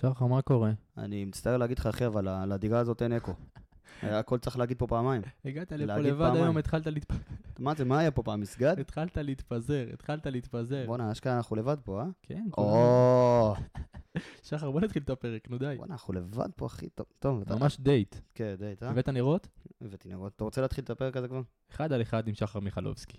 [0.00, 0.70] שחר, מה קורה?
[0.98, 3.32] אני מצטער להגיד לך, אחי, אבל לדירה הזאת אין אקו.
[4.02, 5.22] הכל צריך להגיד פה פעמיים.
[5.44, 6.30] הגעת לפה לבד.
[6.34, 7.14] היום, התחלת להתפ-
[7.58, 8.78] מה זה, מה היה פה פעם, מסגד?
[8.80, 10.86] התחלת להתפזר, התחלת להתפזר.
[10.86, 12.06] בואנה, אשכרה אנחנו לבד פה, אה?
[12.22, 12.46] כן.
[12.58, 13.54] או,
[14.48, 15.74] שחר, בוא נתחיל את הפרק, נו די.
[15.76, 16.88] בואנה, אנחנו לבד פה, אחי.
[17.18, 17.42] טוב.
[17.54, 18.16] ממש דייט.
[18.34, 18.90] כן, דייט, אה?
[18.90, 19.48] הבאת נרות?
[19.80, 20.32] הבאתי נרות.
[20.36, 21.40] אתה רוצה להתחיל את הפרק הזה כבר?
[21.70, 23.18] אחד על אחד עם שחר מיכלובסקי.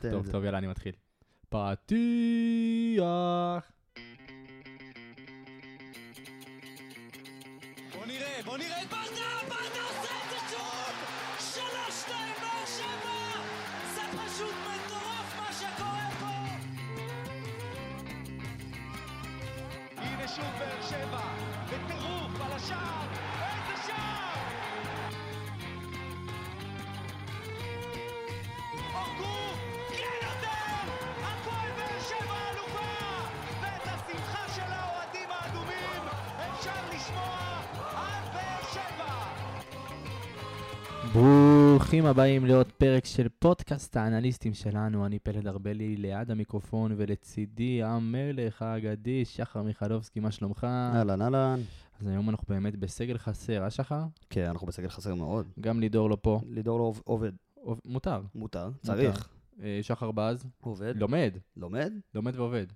[0.00, 0.30] טוב.
[0.30, 0.92] טוב, יאללה, אני מתחיל.
[1.48, 3.04] פתיח.
[8.06, 10.94] נראה, בוא נראה את ברדה, ברדה עושה את זה שוב!
[11.38, 13.40] שלוש, שתיים, באר שבע!
[13.94, 16.26] זה פשוט מטורף מה שקורה פה!
[19.96, 21.20] הנה שוב באר שבע,
[21.66, 23.05] בטירוף על השער!
[41.20, 45.06] ברוכים הבאים לעוד פרק של פודקאסט האנליסטים שלנו.
[45.06, 50.64] אני פלד ארבלי ליד המיקרופון ולצידי המלך האגדי, שחר מיכלובסקי, מה שלומך?
[50.64, 51.60] אהלן, אהלן.
[52.00, 54.02] אז היום אנחנו באמת בסגל חסר, אה שחר?
[54.30, 55.46] כן, אנחנו בסגל חסר מאוד.
[55.60, 56.40] גם לידור לא פה.
[56.48, 57.32] לידור לא עוב- עובד.
[57.54, 58.20] עוב- מותר.
[58.34, 59.28] מותר, צריך.
[59.62, 60.94] אה, שחר בז, עובד.
[60.96, 61.92] לומד, לומד?
[62.14, 62.66] לומד ועובד.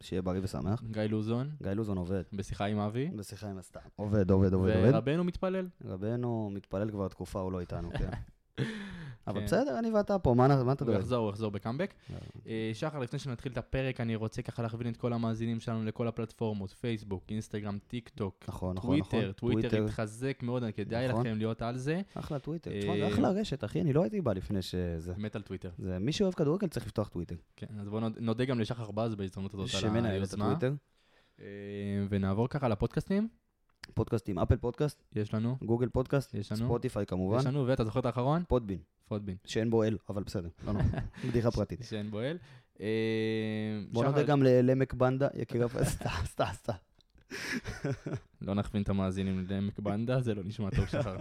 [0.00, 0.82] שיהיה בריא ושמח.
[0.90, 2.22] גיא לוזון, גיא לוזון עובד.
[2.32, 3.80] בשיחה עם אבי, בשיחה עם הסתם.
[3.96, 4.90] עובד, עובד, עובד, עובד.
[4.94, 5.68] ורבנו מתפלל.
[5.84, 8.10] רבנו מתפלל כבר תקופה, הוא לא איתנו, כן.
[9.26, 9.44] אבל כן.
[9.46, 10.98] בסדר, אני ואתה פה, מה אתה הוא דואג?
[11.00, 11.94] יחזור, הוא יחזור בקאמבק.
[12.46, 16.08] אה, שחר, לפני שנתחיל את הפרק, אני רוצה ככה להכווין את כל המאזינים שלנו לכל
[16.08, 19.10] הפלטפורמות, פייסבוק, אינסטגרם, טיק טוק, נכון, נכון, נכון.
[19.10, 21.08] טוויטר, טוויטר התחזק מאוד, כדאי.
[21.08, 22.00] לכם להיות על זה.
[22.14, 22.70] אחלה טוויטר.
[22.70, 25.12] אה, תשמע, זה אחלה רשת, אחי, אני לא הייתי בא לפני שזה...
[25.16, 25.70] מת על טוויטר.
[26.00, 27.36] מי שאוהב כדורגל צריך לפתוח טוויטר.
[27.56, 30.54] כן, אז בואו נוד- נודה גם לשחר בז בהזדמנות הזאת על היוזמה.
[31.40, 31.44] אה,
[32.08, 33.28] ונעבור ככה לפודקאסטים.
[33.94, 36.64] פודקאסטים, אפל פודקאסט, יש לנו, גוגל פודקאסט, יש לנו.
[36.64, 38.44] ספוטיפיי כמובן, יש לנו, ואתה זוכר את האחרון?
[38.48, 39.36] פודבין, פודבין.
[39.44, 40.84] שאין בו אל, אבל בסדר, לא נורא,
[41.28, 41.84] בדיחה פרטית.
[41.84, 42.38] שאין בו אל.
[42.80, 42.86] אה,
[43.92, 45.84] בוא נודה גם לעמק בנדה, יקיר הפ...
[45.94, 46.72] סתם, סתם, סתם.
[48.46, 51.16] לא נכווין את המאזינים לעמק בנדה, זה לא נשמע טוב, שחר.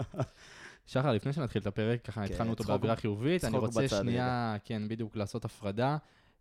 [0.86, 4.88] שחר, לפני שנתחיל את הפרק, ככה כן, התחלנו אותו באווירה חיובית, אני רוצה שנייה, כן,
[4.88, 5.98] בדיוק לעשות הפרדה.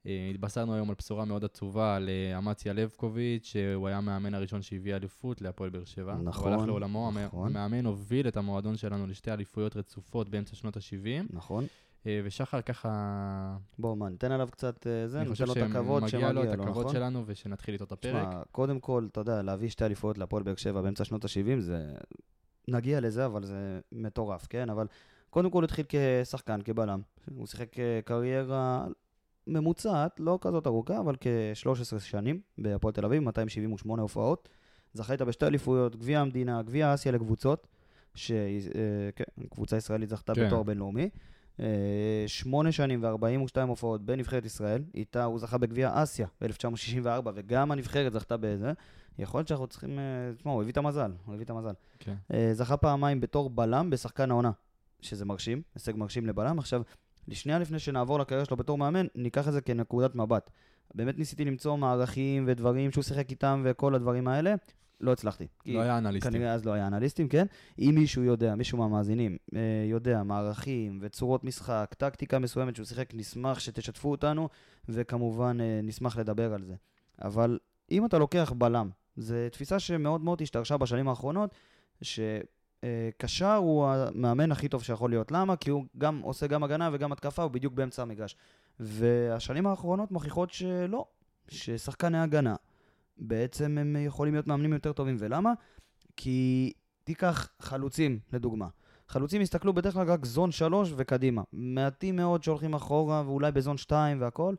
[0.06, 4.62] אה, התבשרנו היום על בשורה מאוד עצובה על אה, אמציה לבקוביץ', שהוא היה המאמן הראשון
[4.62, 6.14] שהביא אליפות להפועל באר שבע.
[6.22, 7.56] נכון, הוא הלך לעולמו, המ- נכון.
[7.56, 11.64] המאמן הוביל את המועדון שלנו לשתי אליפויות רצופות באמצע שנות ה-70, נכון.
[12.24, 12.90] ושחר ככה,
[13.78, 16.40] בוא, מה, ניתן עליו קצת אה, זה, אני ניתן חושב לו את הכבוד שמגיע לו
[16.40, 16.94] את שמגיע לו, הכבוד נכון?
[16.96, 18.28] שלנו, ושנתחיל איתו את הפרק.
[18.28, 21.92] תשמע, קודם כל, אתה יודע, להביא שתי אליפויות להפועל באר שבע באמצע שנות ה-70, זה...
[22.68, 24.70] נגיע לזה, אבל זה מטורף, כן?
[24.70, 24.86] אבל
[25.30, 27.00] קודם כל התחיל כשחקן, כבלם.
[27.36, 28.86] הוא שיחק אה, קריירה
[29.46, 34.48] ממוצעת, לא כזאת ארוכה, אבל כ-13 שנים בהפועל תל אביב, 278 הופעות.
[34.94, 37.66] זכה איתה בשתי אליפויות, גביע המדינה, גביע אסיה לקבוצות,
[38.14, 40.46] שקבוצה ישראלית זכתה כן.
[40.46, 41.08] בתואר בינלאומי.
[41.60, 48.12] אה, שמונה שנים ו-42 הופעות בנבחרת ישראל, איתה הוא זכה בגביע אסיה ב-1964, וגם הנבחרת
[48.12, 48.72] זכתה בזה.
[49.18, 50.04] יכול להיות שאנחנו צריכים, אה,
[50.36, 51.72] תשמע, הוא הביא את המזל, הוא הביא את המזל.
[51.98, 52.14] כן.
[52.32, 54.50] אה, זכה פעמיים בתור בלם בשחקן העונה,
[55.00, 56.58] שזה מרשים, הישג מרשים לבלם.
[56.58, 56.82] עכשיו,
[57.28, 60.50] לשנייה לפני שנעבור לקריירה שלו בתור מאמן, ניקח את זה כנקודת מבט.
[60.94, 64.54] באמת ניסיתי למצוא מערכים ודברים שהוא שיחק איתם וכל הדברים האלה,
[65.00, 65.46] לא הצלחתי.
[65.66, 66.32] לא היה אנליסטים.
[66.32, 67.46] כנראה אז לא היה אנליסטים, כן?
[67.78, 73.58] אם מישהו יודע, מישהו מהמאזינים, אה, יודע מערכים וצורות משחק, טקטיקה מסוימת שהוא שיחק, נשמח
[73.58, 74.48] שתשתפו אותנו,
[74.88, 76.74] וכמובן אה, נשמח לדבר על זה.
[77.22, 77.58] אבל
[77.90, 81.54] אם אתה לוקח בלם, זו תפיסה שמאוד מאוד השתרשה בשנים האחרונות,
[82.84, 85.32] שקשר הוא המאמן הכי טוב שיכול להיות.
[85.32, 85.56] למה?
[85.56, 88.36] כי הוא גם עושה גם הגנה וגם התקפה, הוא בדיוק באמצע המגרש.
[88.80, 91.04] והשנים האחרונות מוכיחות שלא,
[91.48, 92.56] ששחקני הגנה,
[93.18, 95.16] בעצם הם יכולים להיות מאמנים יותר טובים.
[95.18, 95.52] ולמה?
[96.16, 96.72] כי
[97.04, 98.68] תיקח חלוצים, לדוגמה.
[99.08, 101.42] חלוצים יסתכלו בדרך כלל רק זון 3 וקדימה.
[101.52, 104.54] מעטים מאוד שהולכים אחורה, ואולי בזון 2 והכל,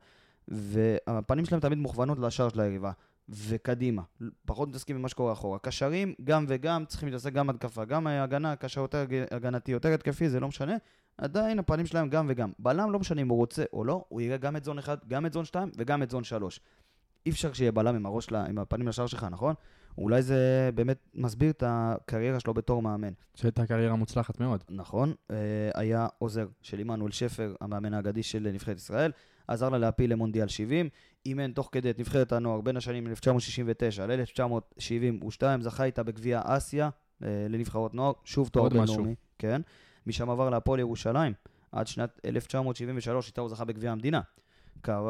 [0.47, 2.91] והפנים שלהם תמיד מוכוונות לשער של היריבה.
[3.29, 4.01] וקדימה,
[4.45, 5.59] פחות מתעסקים במה שקורה אחורה.
[5.59, 10.39] קשרים, גם וגם, צריכים להתעסק גם התקפה, גם הגנה, קשר יותר הגנתי, יותר התקפי, זה
[10.39, 10.75] לא משנה.
[11.17, 12.51] עדיין הפנים שלהם גם וגם.
[12.59, 15.25] בלם לא משנה אם הוא רוצה או לא, הוא יראה גם את זון 1, גם
[15.25, 16.59] את זון 2 וגם את זון 3.
[17.25, 19.55] אי אפשר שיהיה בלם עם הראש, לה, עם הפנים לשער שלך, נכון?
[19.97, 23.13] אולי זה באמת מסביר את הקריירה שלו בתור מאמן.
[23.35, 24.63] שהייתה קריירה מוצלחת מאוד.
[24.69, 25.35] נכון, אה,
[25.73, 29.11] היה עוזר של עמנואל שפר, המאמן האגדי של נבחרת ישראל,
[29.47, 30.89] עזר לה להפיל למונדיאל 70,
[31.25, 36.89] אימן תוך כדי את נבחרת הנוער בין השנים 1969 ל-1972, זכה איתה בגביע אסיה
[37.23, 38.69] אה, לנבחרות נוער, שוב תואר.
[38.69, 39.61] בינלאומי, כן,
[40.07, 41.33] משם עבר להפועל ירושלים,
[41.72, 44.22] עד שנת 1973, איתה הוא זכה בגביע המדינה.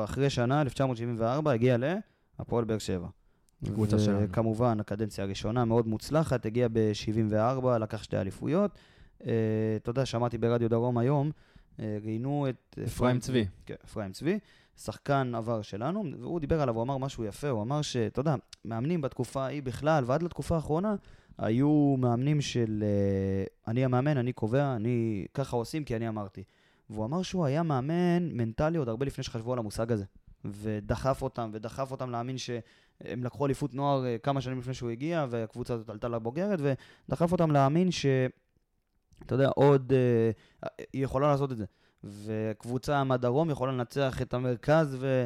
[0.03, 1.77] אחרי שנה, 1974, הגיע
[2.39, 3.07] להפועל באר שבע.
[3.65, 4.19] קבוצה שלנו.
[4.21, 8.71] וכמובן, הקדנציה הראשונה מאוד מוצלחת, הגיע ב-74, לקח שתי אליפויות.
[9.25, 9.31] אה,
[9.75, 11.31] אתה יודע, שמעתי ברדיו דרום היום,
[11.79, 12.79] אה, ראיינו את...
[12.85, 13.45] אפרים צבי.
[13.65, 14.39] כן, אפרים צבי,
[14.77, 18.35] שחקן עבר שלנו, והוא דיבר עליו, הוא אמר משהו יפה, הוא אמר שאתה יודע,
[18.65, 20.95] מאמנים בתקופה ההיא בכלל, ועד לתקופה האחרונה,
[21.37, 26.43] היו מאמנים של אה, אני המאמן, אני קובע, אני ככה עושים כי אני אמרתי.
[26.89, 30.05] והוא אמר שהוא היה מאמן מנטלי עוד הרבה לפני שחשבו על המושג הזה.
[30.45, 35.25] ודחף אותם, ודחף אותם להאמין שהם לקחו אליפות נוער אה, כמה שנים לפני שהוא הגיע,
[35.29, 36.59] והקבוצה הזאת עלתה לבוגרת,
[37.09, 38.05] ודחף אותם להאמין ש...
[39.25, 39.93] אתה יודע, עוד...
[39.93, 41.65] אה, היא יכולה לעשות את זה.
[42.05, 45.25] וקבוצה מהדרום יכולה לנצח את המרכז ו...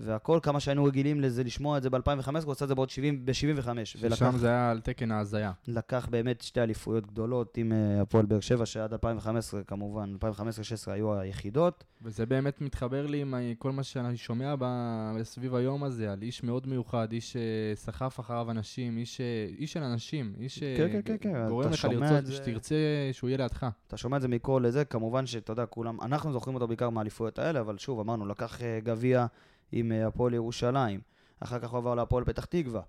[0.00, 2.00] והכל, כמה שהיינו רגילים לזה, לשמוע את זה ב-2015,
[2.44, 3.68] הוא עשה את זה בעוד 70, ב-75.
[3.84, 5.52] ששם זה היה על תקן ההזיה.
[5.68, 10.40] לקח באמת שתי אליפויות גדולות עם אה, הפועל באר שבע, שעד 2015 כמובן, 2015-2016
[10.86, 11.84] היו היחידות.
[12.02, 16.42] וזה באמת מתחבר לי עם כל מה שאני שומע ב- סביב היום הזה, על איש
[16.42, 17.36] מאוד מיוחד, איש
[17.76, 19.20] שסחף אחריו אנשים, איש, ש-
[19.58, 21.30] איש של אנשים, איש כן, כן, כן, כן,
[21.70, 22.74] לך לרצות, זה- שתרצה
[23.12, 23.66] שהוא יהיה לידך.
[23.86, 27.38] אתה שומע את זה מכל לזה, כמובן שאתה יודע, כולם, אנחנו זוכרים אותו בעיקר מהאליפויות
[27.38, 29.26] האלה, אבל שוב, אמרנו, לקח אה, גביע
[29.72, 31.00] עם אה, הפועל ירושלים,
[31.40, 32.80] אחר כך הוא עבר להפועל פתח תקווה.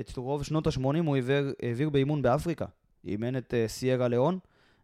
[0.00, 2.66] את רוב שנות ה-80 הוא העביר, העביר באימון באפריקה.
[3.04, 4.38] אימן את אה, סיירה ליאון,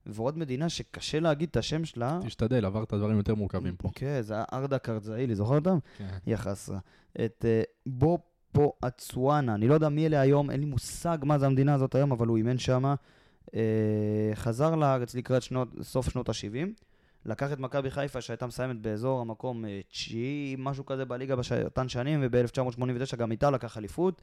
[0.06, 2.20] ועוד מדינה שקשה להגיד את השם שלה.
[2.24, 3.90] תשתדל, עברת דברים יותר מורכבים פה.
[3.94, 5.78] כן, זה היה ארדה קרזאילי, זוכר אותם?
[5.98, 6.08] כן.
[6.26, 6.78] יא חסרה.
[7.24, 11.46] את אה, בופו אצואנה, אני לא יודע מי אלה היום, אין לי מושג מה זה
[11.46, 12.94] המדינה הזאת היום, אבל הוא אימן שם.
[14.34, 16.89] חזר לארץ לקראת שנות, סוף שנות ה-70.
[17.26, 22.20] לקח את מכבי חיפה שהייתה מסיימת באזור המקום אה, תשיעי, משהו כזה בליגה באותן שנים,
[22.22, 24.22] וב-1989 גם איתה לקח אליפות.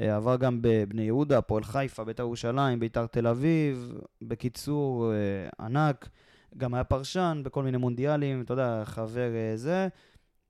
[0.00, 3.92] אה, עבר גם בבני יהודה, הפועל חיפה, בית"ר ירושלים, בית"ר תל אביב.
[4.22, 6.08] בקיצור, אה, ענק.
[6.56, 9.88] גם היה פרשן בכל מיני מונדיאלים, אתה יודע, חבר זה.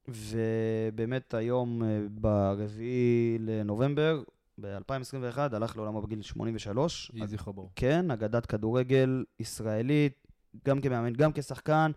[0.09, 4.23] ובאמת היום, ברביעי לנובמבר,
[4.61, 7.11] ב-2021, הלך לעולמו בגיל 83.
[7.15, 7.73] יהי זכרו ברוך.
[7.77, 10.28] כן, אגדת כדורגל ישראלית,
[10.67, 11.91] גם כמאמן, גם כשחקן.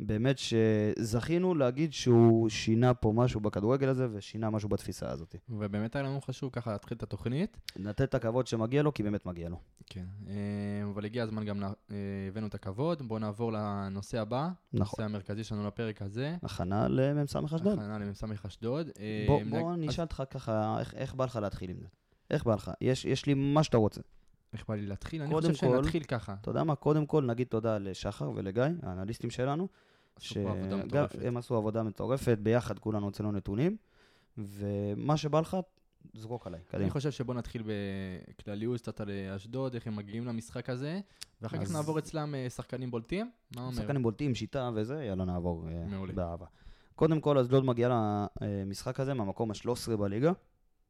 [0.00, 5.34] באמת שזכינו להגיד שהוא שינה פה משהו בכדורגל הזה ושינה משהו בתפיסה הזאת.
[5.48, 7.56] ובאמת היה לנו חשוב ככה להתחיל את התוכנית.
[7.76, 9.60] לתת את הכבוד שמגיע לו, כי באמת מגיע לו.
[9.86, 10.04] כן.
[10.28, 10.34] אה,
[10.94, 11.70] אבל הגיע הזמן גם, אה,
[12.28, 13.02] הבאנו את הכבוד.
[13.08, 14.48] בואו נעבור לנושא הבא.
[14.72, 15.04] נכון.
[15.04, 16.36] הנושא המרכזי שלנו לפרק הזה.
[16.42, 17.66] הכנה למ"ס אשדוד.
[17.78, 18.90] הכנה למ"ס אשדוד.
[19.00, 21.76] אה, בוא, נג- בוא אני אז אשאל אותך ככה, איך, איך בא לך להתחיל עם
[21.80, 21.86] זה?
[22.30, 22.70] איך בא לך?
[22.80, 24.00] יש, יש לי מה שאתה רוצה.
[24.56, 25.22] איך בא לי להתחיל?
[25.22, 26.34] אני חושב כל- שנתחיל ככה.
[26.40, 26.74] אתה יודע מה?
[26.74, 29.68] קודם כל נגיד תודה לשחר ולגיא, האנליסטים שלנו.
[30.16, 31.18] עשו פה עבודה שגם מטורפת.
[31.24, 33.76] הם עשו עבודה מטורפת, ביחד כולנו הוצאנו נתונים,
[34.38, 35.56] ומה שבא לך,
[36.14, 36.90] זרוק עליי, אני קדימה.
[36.90, 37.62] חושב שבוא נתחיל
[38.38, 41.00] בכלליות קצת על אה, אשדוד, איך הם מגיעים למשחק הזה,
[41.42, 43.30] ואחר כך אז- נעבור אצלם אה, שחקנים בולטים.
[43.56, 43.72] מה אומר?
[43.76, 46.12] שחקנים בולטים, שיטה וזה, יאללה נעבור אה, מעולה.
[46.12, 46.46] באהבה.
[46.94, 50.32] קודם כל, אשדוד מגיעה למשחק הזה מהמקום ה-13 בליגה,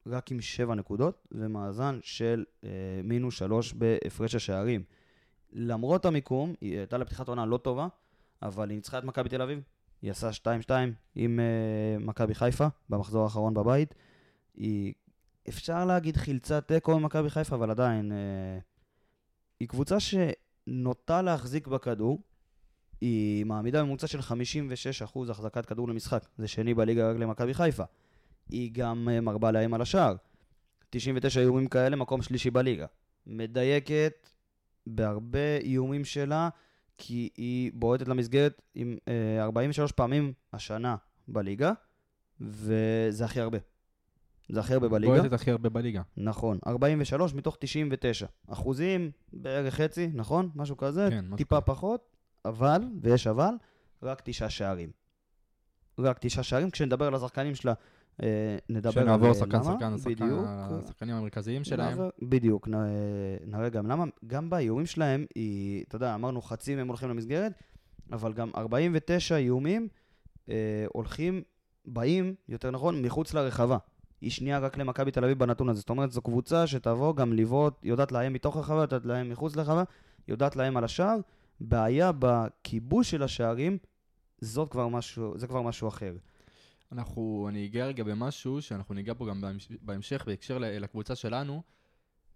[0.07, 2.71] רק עם 7 נקודות, ומאזן של אה,
[3.05, 4.83] מינוס 3 בהפרש השערים.
[5.53, 7.89] למרות המיקום, היא הייתה לפתיחת עונה לא טובה,
[8.43, 9.61] אבל היא ניצחה את מכבי תל אביב.
[10.03, 10.71] היא עשה 2-2
[11.15, 13.95] עם אה, מכבי חיפה במחזור האחרון בבית.
[14.55, 14.93] היא,
[15.49, 18.59] אפשר להגיד, חילצה תיקו עם מכבי חיפה, אבל עדיין, אה,
[19.61, 22.21] היא קבוצה שנוטה להחזיק בכדור.
[23.01, 26.27] היא מעמידה ממוצע של 56% החזקת כדור למשחק.
[26.39, 27.85] זה שני בליגה רק למכבי חיפה.
[28.49, 30.15] היא גם אה, מרבה לאיים על השער.
[30.91, 32.87] 99 איומים כאלה, מקום שלישי בליגה.
[33.27, 34.29] מדייקת
[34.87, 36.49] בהרבה איומים שלה,
[36.99, 40.97] כי היא בועטת למסגרת עם אה, 43 פעמים השנה
[41.29, 41.73] בליגה,
[42.41, 43.59] וזה הכי הרבה.
[44.49, 45.15] זה הכי הרבה בליגה.
[45.15, 46.03] בועטת הכי הרבה בליגה.
[46.17, 48.27] נכון, 43 מתוך 99.
[48.49, 50.51] אחוזים, בערך חצי, נכון?
[50.55, 51.67] משהו כזה, כן, משהו טיפה כזה.
[51.67, 53.55] פחות, אבל, ויש אבל,
[54.03, 54.91] רק תשעה שערים.
[55.99, 56.71] רק תשעה שערים.
[56.71, 57.77] כשנדבר על השחקנים שלה, אה,
[58.69, 59.65] נדבר על שנעבור אה, שחקן למה.
[59.65, 60.45] שחקן, שחקן, בדיוק.
[60.47, 61.99] השחקנים המרכזיים שלהם.
[62.23, 62.81] בדיוק, אה,
[63.47, 64.05] נראה גם למה.
[64.27, 67.53] גם באיומים שלהם, היא, אתה יודע, אמרנו חצי מהם הולכים למסגרת,
[68.13, 69.89] אבל גם 49 איומים
[70.49, 70.55] אה,
[70.93, 71.43] הולכים,
[71.85, 73.79] באים, יותר נכון, מחוץ לרחבה.
[74.21, 75.81] היא שנייה רק למכבי תל אביב בנתון הזה.
[75.81, 79.83] זאת אומרת, זו קבוצה שתבוא גם לבעוט, יודעת לאיים מתוך הרחבה, יודעת לאיים מחוץ לרחבה,
[80.29, 81.17] יודעת לאיים על השער.
[81.61, 83.79] בעיה בכיבוש של השערים,
[84.41, 86.13] זאת כבר משהו, זה כבר משהו אחר.
[86.93, 91.63] אנחנו, אני אגע רגע במשהו שאנחנו ניגע בו גם בהמש- בהמשך בהקשר לקבוצה שלנו.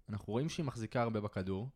[0.08, 1.68] אנחנו רואים שהיא מחזיקה הרבה בכדור.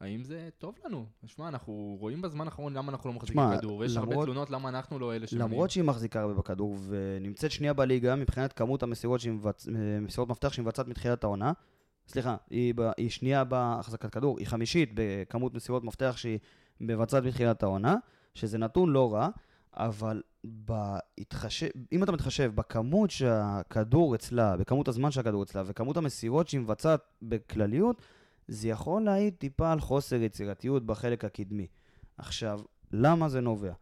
[0.00, 1.06] האם זה טוב לנו?
[1.26, 4.50] שמע, אנחנו רואים בזמן האחרון למה אנחנו לא מחזיקים שמע, כדור, ויש הרבה למרות- תלונות
[4.50, 5.50] למה אנחנו לא אלה שמביאים.
[5.50, 9.68] למרות שהיא מחזיקה הרבה בכדור ונמצאת שנייה בליגה מבחינת כמות המסירות מבצ...
[9.68, 11.52] אה, מסירות מפתח שהיא מבצעת מתחילת העונה.
[12.08, 12.90] סליחה, היא, ב...
[12.96, 16.38] היא שנייה בהחזקת כדור, היא חמישית בכמות מסירות מפתח שהיא
[16.80, 17.96] מבצעת מתחילת העונה,
[18.34, 19.28] שזה נתון לא רע,
[19.78, 26.60] אבל בהתחשב, אם אתה מתחשב בכמות שהכדור אצלה, בכמות הזמן שהכדור אצלה, וכמות המסירות שהיא
[26.60, 28.02] מבצעת בכלליות,
[28.48, 31.66] זה יכול להעיד טיפה על חוסר יצירתיות בחלק הקדמי.
[32.18, 32.60] עכשיו,
[32.92, 33.72] למה זה נובע?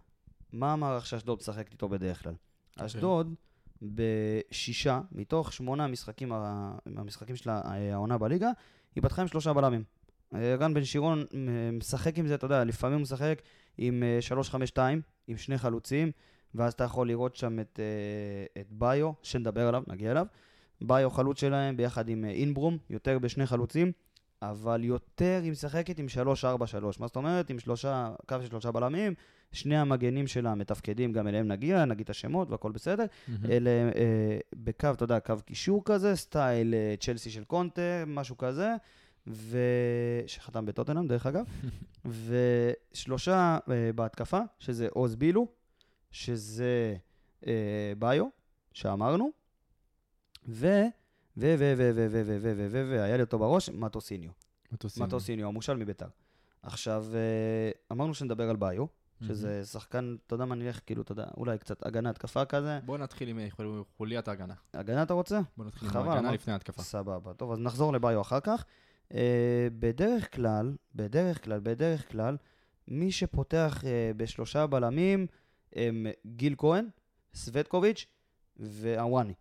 [0.53, 2.35] מה המערך שאשדוד משחקת איתו בדרך כלל?
[2.73, 2.87] אוקיי.
[2.87, 3.35] אשדוד,
[3.83, 6.33] בשישה, מתוך שמונה המשחקים,
[6.97, 8.51] המשחקים אה, העונה בליגה,
[8.95, 9.85] היא פתחה עם שלושה בלמים.
[10.35, 13.43] אה, רן בן שירון אה, משחק עם זה, אתה יודע, לפעמים הוא משחק
[13.79, 14.19] עם אה,
[14.75, 14.79] 3-5-2,
[15.27, 16.11] עם שני חלוצים,
[16.55, 20.27] ואז אתה יכול לראות שם את, אה, את ביו, שנדבר עליו, נגיע אליו.
[20.81, 23.93] ביו חלוץ שלהם ביחד עם אה, אינברום, יותר בשני חלוצים,
[24.43, 26.07] אבל יותר היא משחקת עם
[26.43, 26.47] 3-4-3.
[27.01, 27.51] מה זאת אומרת?
[27.51, 29.15] עם שלושה, קו של שלושה בלמים,
[29.53, 33.05] שני המגנים שלה מתפקדים, גם אליהם נגיע, נגיד את השמות והכל בסדר.
[33.51, 38.75] אלה אה, בקו, אתה יודע, קו קישור כזה, סטייל אה, צ'לסי של קונטה, משהו כזה,
[39.29, 39.59] ו...
[40.27, 41.45] שחתם בטוטנאם, דרך אגב,
[42.05, 45.47] ושלושה אה, בהתקפה, שזה עוז בילו,
[46.11, 46.97] שזה
[47.47, 48.27] אה, ביו,
[48.73, 49.31] שאמרנו,
[50.49, 50.67] ו...
[51.37, 51.55] ו...
[51.59, 51.75] ו...
[51.77, 51.91] ו...
[51.95, 52.07] ו...
[52.11, 52.23] ו...
[52.27, 52.39] ו...
[52.43, 52.55] ו...
[52.57, 52.69] ו...
[52.71, 52.91] ו...
[52.91, 54.31] והיה לי אותו בראש, מטוסיניו.
[54.73, 55.07] מטוסיניו.
[55.07, 56.09] מטוסיניו, המושל מביתר.
[56.63, 58.87] עכשיו, אה, אמרנו שנדבר על ביו,
[59.23, 62.79] שזה שחקן, אתה יודע מה, נלך כאילו, אתה יודע, אולי קצת הגנה, התקפה כזה.
[62.85, 64.55] בוא נתחיל עם חול- חוליית ההגנה.
[64.75, 65.41] הגנה אתה רוצה?
[65.57, 66.83] בוא נתחיל עם ההגנה לפני ההתקפה.
[66.83, 67.35] סבבה.
[67.35, 68.65] טוב, אז נחזור לביו אחר כך.
[69.11, 69.15] Uh,
[69.79, 72.37] בדרך כלל, בדרך כלל, בדרך כלל,
[72.89, 73.87] מי שפותח uh,
[74.17, 75.27] בשלושה בלמים
[75.75, 76.85] הם גיל כהן,
[77.35, 78.07] סווטקוביץ'
[78.57, 79.33] ואוואני.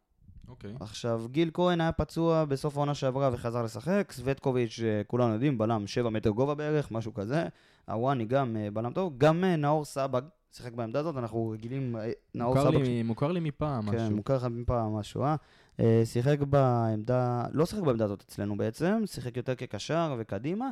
[0.47, 0.73] אוקיי.
[0.79, 5.87] עכשיו, גיל כהן היה פצוע בסוף העונה שעברה וחזר לשחק, סווטקוביץ', אה, כולנו יודעים, בלם
[5.87, 7.43] 7 מטר גובה בערך, משהו כזה.
[7.87, 12.11] הוואני גם אה, בלם טוב, גם אה, נאור סבג שיחק בעמדה הזאת, אנחנו רגילים, אה,
[12.35, 14.15] נאור סבג, לי- מוכר לי מפעם כן, משהו.
[14.15, 15.35] מוכר לך מפעם משהו, אה?
[15.79, 16.01] אה?
[16.05, 20.69] שיחק בעמדה, לא שיחק בעמדה הזאת אצלנו בעצם, שיחק יותר כקשר וקדימה.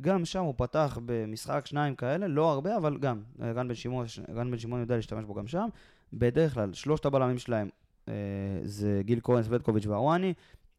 [0.00, 4.06] גם שם הוא פתח במשחק שניים כאלה, לא הרבה, אבל גם, אה, רן בן שמעון,
[4.34, 5.68] רן בן שמעון יודע להשתמש בו גם שם.
[6.12, 7.68] בדרך כלל, שלושת הבלמים שלהם
[8.08, 8.14] אה,
[8.64, 10.34] זה גיל כהן, סווטקוביץ' והוואני.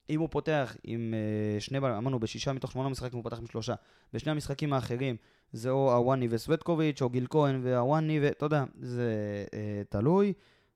[0.10, 1.14] אם הוא פותח עם
[1.60, 3.74] שני בלמים, אמרנו בשישה מתוך שמונה משחקים הוא פתח עם שלושה.
[4.14, 5.16] בשני המשחקים האחרים
[5.54, 9.14] זה או הוואני וסווטקוביץ', או גיל כהן והוואני, ואתה יודע, זה
[9.90, 10.34] תלוי.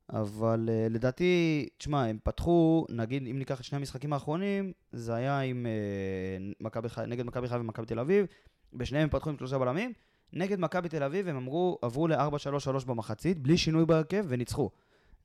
[0.10, 5.40] אבל uh, לדעתי, תשמע, הם פתחו, נגיד, אם ניקח את שני המשחקים האחרונים, זה היה
[5.40, 8.26] עם uh, מכבי חיפה, נגד מכבי חיפה ומכבי תל אביב,
[8.74, 9.94] בשניהם הם פתחו עם שלושה בלמים,
[10.34, 14.70] נגד מכבי תל אביב הם אמרו, עברו ל-4-3-3 במחצית, בלי שינוי בהרכב, וניצחו.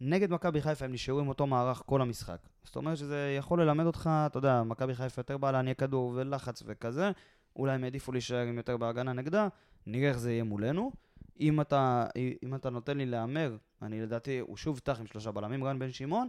[0.01, 2.39] נגד מכבי חיפה הם נשארו עם אותו מערך כל המשחק.
[2.65, 6.63] זאת אומרת שזה יכול ללמד אותך, אתה יודע, מכבי חיפה יותר באה להניע כדור ולחץ
[6.67, 7.11] וכזה,
[7.57, 9.49] אולי הם העדיפו להישאר עם יותר בהגנה נגדה,
[9.87, 10.93] נראה איך זה יהיה מולנו.
[11.41, 12.07] אם אתה,
[12.43, 15.93] אם אתה נותן לי להמר, אני לדעתי, הוא שוב יפתח עם שלושה בלמים, רן בן
[15.93, 16.29] שמעון,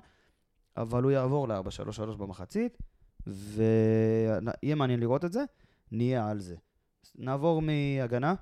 [0.78, 2.78] אבל הוא יעבור ל-4-3-3 במחצית,
[3.28, 5.44] ויהיה מעניין לראות את זה,
[5.92, 6.56] נהיה על זה.
[7.16, 8.34] נעבור מהגנה,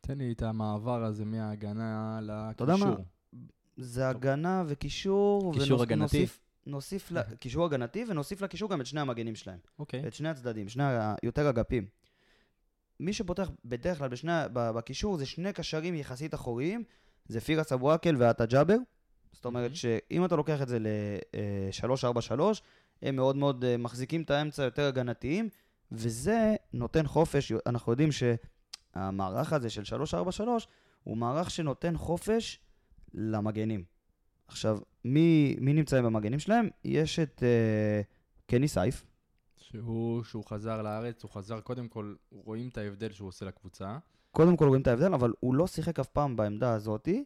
[0.00, 2.18] תן לי את המעבר הזה מההגנה
[2.50, 2.84] אתה יודע מה?
[2.86, 3.04] לקישור.
[3.76, 6.02] זה הגנה וקישור, קישור ונוס- הגנתי.
[6.02, 9.58] נוסיף, נוסיף קישור הגנתי, ונוסיף לקישור גם את שני המגנים שלהם.
[9.78, 10.06] אוקיי.
[10.06, 11.86] את שני הצדדים, שני ה- יותר אגפים.
[13.04, 16.84] מי שפותח בדרך כלל בשני, בקישור זה שני קשרים יחסית אחוריים,
[17.28, 18.76] זה פירס אבו עקל ועטה ג'אבר.
[19.32, 19.76] זאת אומרת.
[19.76, 22.40] שאם אתה לוקח את זה ל-3-4-3,
[23.02, 25.48] הם מאוד מאוד אה, מחזיקים את האמצע יותר הגנתיים,
[25.92, 29.82] וזה נותן חופש, אנחנו יודעים שהמערך הזה של
[30.40, 30.42] 3-4-3
[31.04, 32.60] הוא מערך שנותן חופש
[33.14, 33.84] למגנים.
[34.48, 36.68] עכשיו, מי, מי נמצאים במגנים שלהם?
[36.84, 38.00] יש את אה,
[38.46, 39.04] קני סייף,
[39.74, 43.98] שהוא, שהוא חזר לארץ, הוא חזר, קודם כל, רואים את ההבדל שהוא עושה לקבוצה.
[44.32, 47.24] קודם כל רואים את ההבדל, אבל הוא לא שיחק אף פעם בעמדה הזאתי.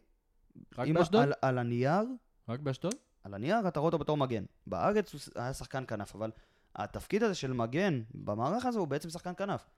[0.77, 1.21] רק באשדוד?
[1.21, 2.03] על, על הנייר,
[2.49, 2.95] רק באשדוד?
[3.23, 4.43] על הנייר אתה רואה אותו בתור מגן.
[4.67, 6.31] בארץ הוא היה שחקן כנף, אבל
[6.75, 9.69] התפקיד הזה של מגן במערך הזה הוא בעצם שחקן כנף.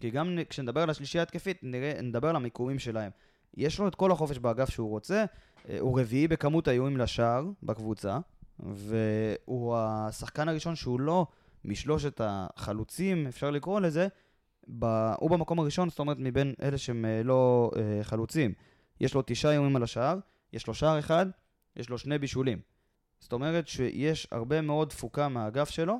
[0.00, 3.10] כי גם כשנדבר על השלישייה התקפית, נראה, נדבר על המיקומים שלהם.
[3.54, 5.24] יש לו את כל החופש באגף שהוא רוצה,
[5.68, 8.18] אה, הוא רביעי בכמות האיומים לשער בקבוצה,
[8.58, 11.26] והוא השחקן הראשון שהוא לא
[11.64, 14.08] משלושת החלוצים, אפשר לקרוא לזה,
[14.78, 14.84] ב...
[15.18, 18.52] הוא במקום הראשון, זאת אומרת מבין אלה שהם אה, לא אה, חלוצים.
[19.00, 20.18] יש לו תשעה איומים על השער,
[20.52, 21.26] יש לו שער אחד,
[21.76, 22.58] יש לו שני בישולים.
[23.20, 25.98] זאת אומרת שיש הרבה מאוד תפוקה מהאגף שלו.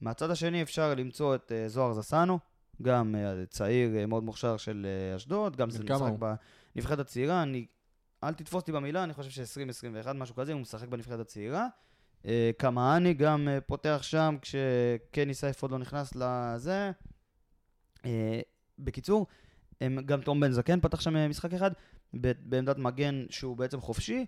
[0.00, 2.38] מהצד השני אפשר למצוא את uh, זוהר זסנו,
[2.82, 6.12] גם uh, צעיר uh, מאוד מוכשר של uh, אשדוד, גם זה משחק?
[6.74, 7.42] בנבחרת הצעירה.
[7.42, 7.66] אני,
[8.24, 11.66] אל תתפוס אותי במילה, אני חושב ש-20-21, משהו כזה, הוא משחק בנבחרת הצעירה.
[12.26, 12.28] Uh,
[12.58, 16.90] קמאני גם uh, פותח שם כשקני סייף עוד לא נכנס לזה.
[17.98, 18.06] Uh,
[18.78, 19.26] בקיצור,
[20.06, 21.70] גם תום בן זקן פתח שם אה, משחק אחד,
[22.14, 24.26] בעמדת מגן שהוא בעצם חופשי.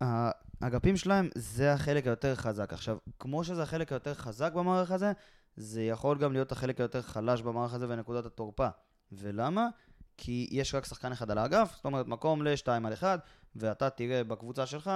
[0.00, 2.72] האגפים שלהם זה החלק היותר חזק.
[2.72, 5.12] עכשיו, כמו שזה החלק היותר חזק במערך הזה,
[5.56, 8.68] זה יכול גם להיות החלק היותר חלש במערך הזה ונקודת התורפה.
[9.12, 9.68] ולמה?
[10.16, 13.20] כי יש רק שחקן אחד על האגף, זאת אומרת מקום ל-2 על 1,
[13.56, 14.90] ואתה תראה בקבוצה שלך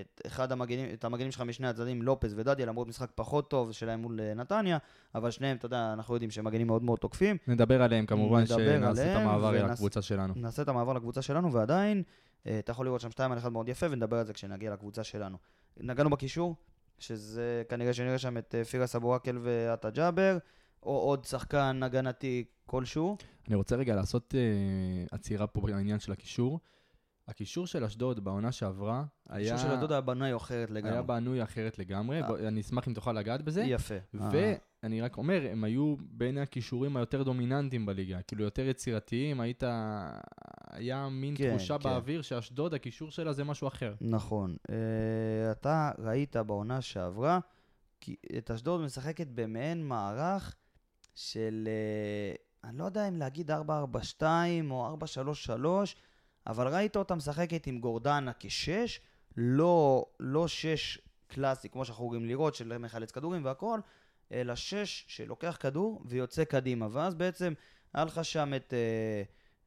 [0.00, 4.02] את אחד המגנים, את המגנים שלך משני הצדדים, לופס ודדיה, למרות משחק פחות טוב שלהם
[4.02, 4.78] מול אה, נתניה,
[5.14, 7.36] אבל שניהם, אתה יודע, אנחנו יודעים שהם מגנים מאוד מאוד תוקפים.
[7.48, 10.34] נדבר עליהם כמובן, נדבר שנעשה את המעבר אל ונעש- הקבוצה שלנו.
[10.36, 12.02] נעשה את המעבר לקבוצה שלנו, ועדיין,
[12.46, 15.04] אה, אתה יכול לראות שם 2 על 1 מאוד יפה, ונדבר על זה כשנגיע לקבוצה
[15.04, 15.36] שלנו.
[15.80, 16.54] נגענו בקישור,
[16.98, 20.38] שזה כנראה שנראה שם את אה, פירס אבו עקל ועטה ג'אבר,
[20.82, 23.16] או עוד שחקן הגנתי כלשהו.
[23.48, 24.40] אני רוצה רגע לעשות אה,
[25.10, 26.60] עצירה פה בעניין של הקישור.
[27.28, 29.54] הקישור של אשדוד בעונה שעברה היה...
[29.54, 31.02] הקישור של הדודה בנוי אחרת היה לגמרי.
[31.02, 32.26] בנוי אחרת לגמרי, אה.
[32.26, 33.62] בוא, אני אשמח אם תוכל לגעת בזה.
[33.62, 33.94] יפה.
[33.94, 39.62] אה, ואני רק אומר, הם היו בין הכישורים היותר דומיננטיים בליגה, כאילו יותר יצירתיים, היית...
[40.70, 41.84] היה מין כן, תחושה כן.
[41.84, 43.94] באוויר שאשדוד, הקישור שלה זה משהו אחר.
[44.00, 44.56] נכון.
[44.70, 47.38] אה, אתה ראית בעונה שעברה,
[48.38, 50.56] את אשדוד משחקת במעין מערך
[51.14, 54.22] של, אה, אני לא יודע אם להגיד 4-4-2
[54.70, 54.96] או
[55.54, 55.94] 4-3-3,
[56.48, 59.00] אבל ראית אותה משחקת עם גורדנה כשש,
[59.36, 63.80] לא, לא שש קלאסי, כמו שאנחנו יכולים לראות, של מחלץ כדורים והכל,
[64.32, 66.86] אלא שש שלוקח כדור ויוצא קדימה.
[66.90, 67.52] ואז בעצם
[67.94, 69.22] היה לך שם את, אה,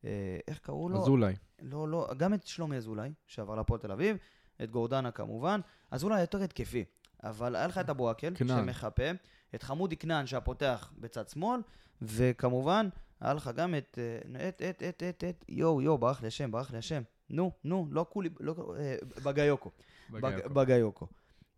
[0.10, 1.02] אה, איך קראו לו?
[1.02, 1.34] אזולאי.
[1.62, 4.18] לא, לא, גם את שלומי אזולאי, שעבר לפועל תל אביב,
[4.64, 5.62] את גורדנה כמובן,
[5.92, 6.86] אזולאי יותר התקפי,
[7.24, 8.34] אבל היה לך את אבו עקל.
[8.36, 9.04] שמחפה,
[9.56, 11.62] את חמודי כנען שהפותח בצד שמאל,
[12.02, 12.90] וכמובן,
[13.22, 13.98] היה לך גם את,
[14.36, 17.52] אה, את, את, את, את, את, יואו, יואו, ברח לי השם, ברח לי השם, נו,
[17.64, 19.72] נו, לא כולי, לא, אה, בגיוקו,
[20.10, 21.08] בג- בגיוקו.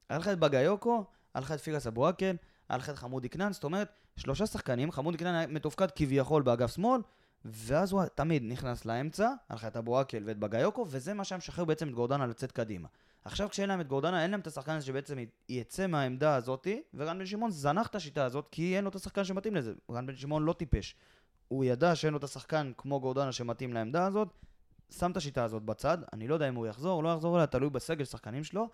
[0.10, 2.36] היה לך את בגיוקו, היה לך את פירס אבו עקל,
[2.70, 6.76] היה לך את חמודי כנען, זאת אומרת, שלושה שחקנים, חמודי כנען היה מתופקד כביכול באגף
[6.76, 7.02] שמאל,
[7.46, 11.38] ואז הוא תמיד נכנס לאמצע, היה לך את אבו עקל ואת בגיוקו, וזה מה שהיה
[11.38, 12.88] משחרר בעצם את גורדנה לצאת קדימה.
[13.26, 15.18] עכשיו כשאין להם את גורדנה, אין להם את השחקן הזה שבעצם
[15.50, 19.24] יצא מהעמדה הזאתי, ורן בן שמעון זנח את השיטה הזאת, כי אין לו את השחקן
[19.24, 19.74] שמתאים לזה.
[19.92, 20.96] רן בן שמעון לא טיפש.
[21.54, 24.28] הוא ידע שאין לו את השחקן כמו גורדנה שמתאים לעמדה הזאת,
[24.90, 27.48] שם את השיטה הזאת בצד, אני לא יודע אם הוא יחזור או לא יחזור אליה,
[27.48, 28.70] תלוי בסגל שחקנים שלו,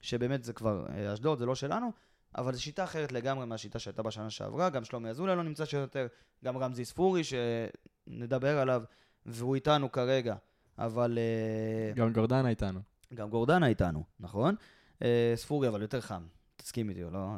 [0.00, 1.92] שבאמת זה כבר אה, אשדוד, זה לא שלנו,
[2.38, 6.06] אבל זו שיטה אחרת לגמרי מהשיטה שהייתה בשנה שעברה, גם שלומי אזולאי לא נמצא שיותר,
[6.44, 8.82] גם רמזי ספורי, שנדבר עליו,
[9.26, 10.34] והוא איתנו כרגע,
[10.78, 12.80] אבל אה, גם גורדנה איתנו.
[13.14, 14.54] גם גורדנה איתנו, נכון?
[15.02, 16.22] אה, ספורי אבל יותר חם,
[16.62, 17.28] תסכים איתי, או לא?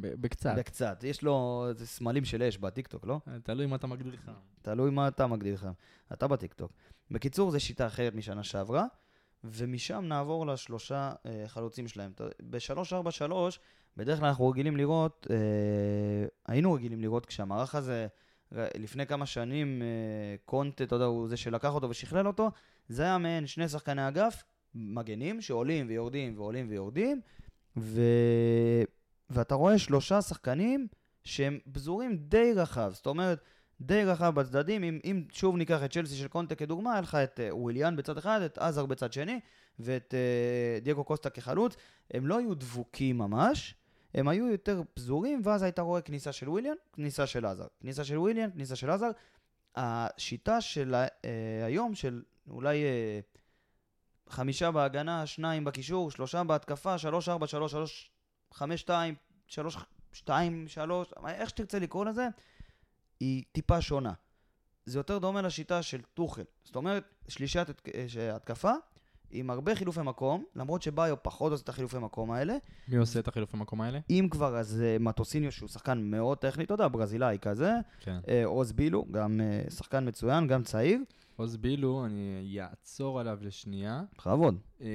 [0.00, 0.54] ב- בקצת.
[0.58, 3.20] בקצת, יש לו סמלים של אש בטיקטוק, לא?
[3.42, 4.30] תלוי מה אתה מגדיר לך.
[4.62, 5.68] תלוי מה אתה מגדיר לך,
[6.12, 6.72] אתה בטיקטוק.
[7.10, 8.84] בקיצור, זו שיטה אחרת משנה שעברה,
[9.44, 12.12] ומשם נעבור לשלושה אה, חלוצים שלהם.
[12.50, 13.32] ב-3-4-3,
[13.96, 15.36] בדרך כלל אנחנו רגילים לראות, אה,
[16.46, 18.06] היינו רגילים לראות כשהמערך הזה,
[18.52, 19.86] ר- לפני כמה שנים, אה,
[20.44, 22.50] קונטה, אתה יודע, הוא זה שלקח אותו ושכלל אותו,
[22.88, 24.42] זה היה מעין שני שחקני אגף,
[24.74, 27.20] מגנים, שעולים ויורדים ועולים ויורדים,
[27.80, 28.02] ו...
[29.30, 30.88] ואתה רואה שלושה שחקנים
[31.24, 32.90] שהם פזורים די רחב.
[32.94, 33.40] זאת אומרת,
[33.80, 34.84] די רחב בצדדים.
[34.84, 38.18] אם, אם שוב ניקח את צ'לסי של קונטה כדוגמה, היה לך את אה, וויליאן בצד
[38.18, 39.40] אחד, את הזאר בצד שני,
[39.78, 41.76] ואת אה, דייגו קוסטה כחלוץ.
[42.10, 43.74] הם לא היו דבוקים ממש,
[44.14, 47.66] הם היו יותר פזורים, ואז היית רואה כניסה של וויליאן, כניסה של הזאר.
[47.80, 49.10] כניסה של וויליאן, כניסה של הזאר.
[49.76, 51.26] השיטה של אה,
[51.66, 53.37] היום, של אולי אה,
[54.30, 58.10] חמישה בהגנה, שניים בקישור, שלושה בהתקפה, שלוש, ארבע, שלוש, שלוש,
[58.54, 59.14] חמש, שתיים,
[59.46, 59.76] שלוש,
[60.12, 62.28] שתיים, שלוש, איך שתרצה לקרוא לזה,
[63.20, 64.12] היא טיפה שונה.
[64.86, 66.42] זה יותר דומה לשיטה של טוחל.
[66.64, 68.72] זאת אומרת, שלישת אה, התקפה
[69.30, 72.56] עם הרבה חילופי מקום, למרות שביו פחות עושה את החילופי מקום האלה.
[72.88, 73.98] מי עושה את החילופי מקום האלה?
[74.10, 77.72] אם כבר, אז אה, מטוסיניו, שהוא שחקן מאוד טכני, אתה יודע, ברזילאי כזה.
[78.00, 78.18] כן.
[78.28, 80.98] אה, עוז בילו, גם שחקן מצוין, גם צעיר.
[81.38, 84.02] עוז בילו, אני אעצור עליו לשנייה.
[84.16, 84.60] בכבוד.
[84.80, 84.86] אה,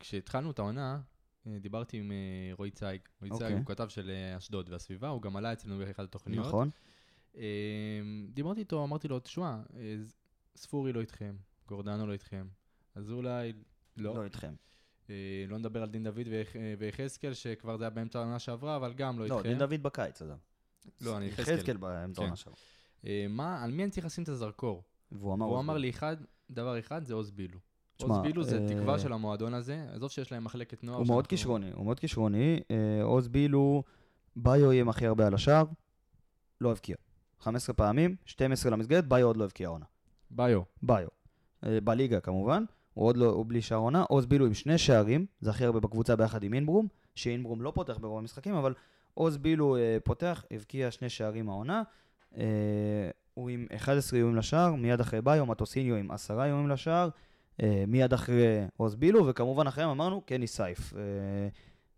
[0.00, 1.00] כשהתחלנו את העונה,
[1.46, 2.16] אה, דיברתי עם אה,
[2.54, 3.00] רועי צייג.
[3.20, 3.56] רועי צייג אוקיי.
[3.56, 6.46] הוא כתב של אשדוד והסביבה, הוא גם עלה אצלנו באחת התוכניות.
[6.46, 6.70] נכון.
[8.34, 9.62] דיברתי איתו, אמרתי לו, תשמע,
[10.56, 11.36] ספורי לא איתכם,
[11.68, 12.48] גורדנו לא איתכם,
[12.94, 13.52] אזולאי
[13.96, 14.14] לא.
[14.14, 14.54] לא איתכם.
[15.48, 19.18] לא נדבר על דין דוד ויח- ויחזקאל, שכבר זה היה באמצע העונה שעברה, אבל גם
[19.18, 19.48] לא לא, איתכם.
[19.48, 20.36] דין דוד בקיץ, אדם.
[21.00, 21.54] לא, אני יחזקאל.
[21.54, 22.22] יחזקאל באמצע כן.
[22.22, 22.52] העונה שלו.
[23.06, 24.82] אה, מה, על מי אני צריך לשים את הזרקור?
[25.12, 25.46] והוא אמר...
[25.46, 25.76] הוא אמר.
[25.76, 26.16] לי אחד,
[26.50, 27.58] דבר אחד, זה עוז בילו.
[28.02, 30.98] עוז בילו זה אה, תקווה של המועדון הזה, עזוב שיש להם מחלקת נוער.
[30.98, 32.60] הוא מאוד כישרוני, הוא מאוד כישרוני.
[32.70, 33.82] אה, עוז בילו,
[34.36, 35.64] ביו איים הכי הרבה על השער,
[36.60, 36.96] לא הבקיע.
[37.40, 39.84] 15 פעמים, 12 למסגרת, ביו עוד לא הבקיע עונה.
[40.30, 40.62] ביו.
[40.82, 41.08] ביו.
[41.66, 44.02] אה, בליגה כמובן, הוא עוד לא, הוא בלי שער עונה.
[44.02, 47.98] עוז בילו עם שני שערים, זה הכי הרבה בקבוצה ביחד עם אינברום, שאינברום לא פותח
[47.98, 48.74] ברוב המשחקים, אבל
[49.14, 51.82] עוז בילו פותח, הבקיע שני שערים העונה.
[53.38, 57.08] הוא עם 11 איומים לשער, מיד אחרי ביו, מטוסיניו עם 10 איומים לשער,
[57.62, 60.92] אה, מיד אחרי עוז בילו, וכמובן אחריהם אמרנו קני סייף.
[60.96, 61.00] אה,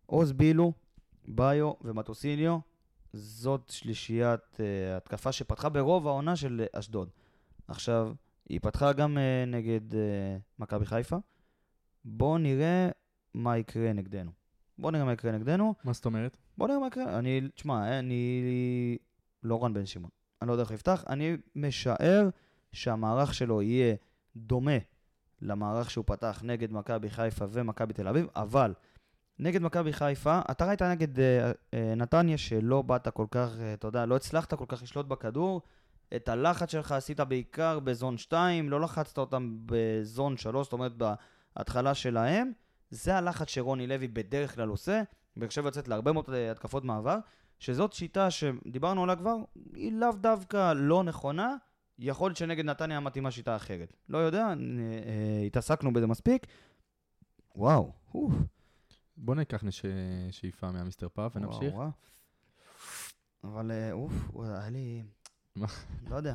[0.07, 0.73] עוז בילו,
[1.29, 2.59] ביו ומטוסיניו,
[3.13, 7.09] זאת שלישיית אה, התקפה שפתחה ברוב העונה של אשדוד.
[7.69, 8.13] עכשיו,
[8.49, 11.17] היא פתחה גם אה, נגד אה, מכבי חיפה.
[12.05, 12.89] בואו נראה
[13.35, 14.31] מה יקרה נגדנו.
[14.79, 15.75] בואו נראה מה יקרה נגדנו.
[15.85, 16.37] מה זאת אומרת?
[16.59, 17.19] בוא נראה מה יקרה.
[17.19, 18.99] אני, תשמע, אני
[19.43, 20.20] לא רן בן שמעון.
[20.43, 21.05] אני לא יודע איך יפתח.
[21.09, 22.29] אני משער
[22.73, 23.95] שהמערך שלו יהיה
[24.37, 24.79] דומה
[25.43, 28.75] למערך שהוא פתח נגד מכבי חיפה ומכבי תל אביב, אבל
[29.39, 33.87] נגד מכבי חיפה, אתה ראית נגד אה, אה, נתניה שלא באת כל כך, אה, אתה
[33.87, 35.63] יודע, לא הצלחת כל כך לשלוט בכדור.
[36.17, 40.93] את הלחץ שלך עשית בעיקר בזון 2, לא לחצת אותם בזון 3, זאת אומרת
[41.57, 42.53] בהתחלה שלהם.
[42.91, 45.03] זה הלחץ שרוני לוי בדרך כלל עושה.
[45.37, 47.19] באר שבע יוצאת להרבה מאוד אה, התקפות מעבר,
[47.61, 49.37] שזאת שיטה שדיברנו עליה כבר,
[49.75, 51.57] היא לאו דווקא לא נכונה,
[51.99, 53.93] יכול להיות שנגד נתניה מתאימה שיטה אחרת.
[54.09, 56.47] לא יודע, אה, התעסקנו בזה מספיק.
[57.57, 58.33] וואו, אוף.
[59.17, 59.85] בוא ניקח נש...
[60.31, 61.75] שאיפה מהמיסטר פאף ונמשיך.
[61.75, 61.91] וואו, וואו.
[63.45, 64.13] אבל אה, אוף,
[64.45, 65.03] היה לי...
[65.57, 65.67] מה?
[66.11, 66.35] לא יודע.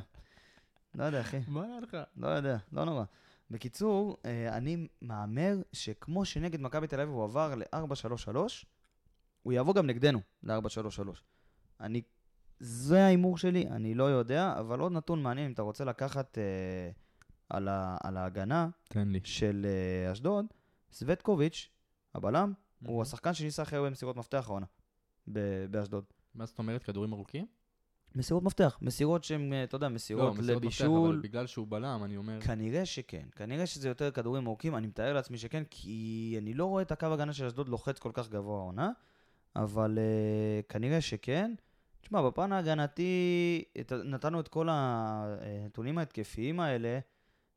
[0.95, 1.39] לא יודע, אחי.
[1.47, 1.97] מה היה לך?
[2.17, 3.03] לא יודע, לא נורא.
[3.51, 8.37] בקיצור, אה, אני מהמר שכמו שנגד מכבי תל אביב הוא עבר ל-4-3-3,
[9.45, 11.09] הוא יבוא גם נגדנו ל-4-3-3.
[11.81, 12.01] אני...
[12.59, 16.43] זה ההימור שלי, אני לא יודע, אבל עוד נתון מעניין, אם אתה רוצה לקחת אה,
[17.49, 18.69] על, ה, על ההגנה.
[19.23, 20.45] של אה, אשדוד,
[20.91, 21.69] סווטקוביץ',
[22.15, 22.53] הבלם,
[22.85, 24.65] הוא השחקן שניסה הכי הרבה מסירות מפתח העונה
[25.71, 26.03] באשדוד.
[26.35, 26.83] מה זאת אומרת?
[26.83, 27.45] כדורים ארוכים?
[28.15, 31.09] מסירות מפתח, מסירות שהן, אה, אתה יודע, מסירות מסירות מפתח, לבישול.
[31.09, 32.41] אבל בגלל שהוא בלם, אני אומר...
[32.41, 36.81] כנראה שכן, כנראה שזה יותר כדורים ארוכים, אני מתאר לעצמי שכן, כי אני לא רואה
[36.81, 38.91] את הקו הגנה של אשדוד לוחץ כל כך גבוה העונה,
[39.55, 41.51] אבל uh, כנראה שכן.
[42.01, 43.63] תשמע, בפן ההגנתי
[44.03, 46.99] נתנו את כל הנתונים ההתקפיים האלה,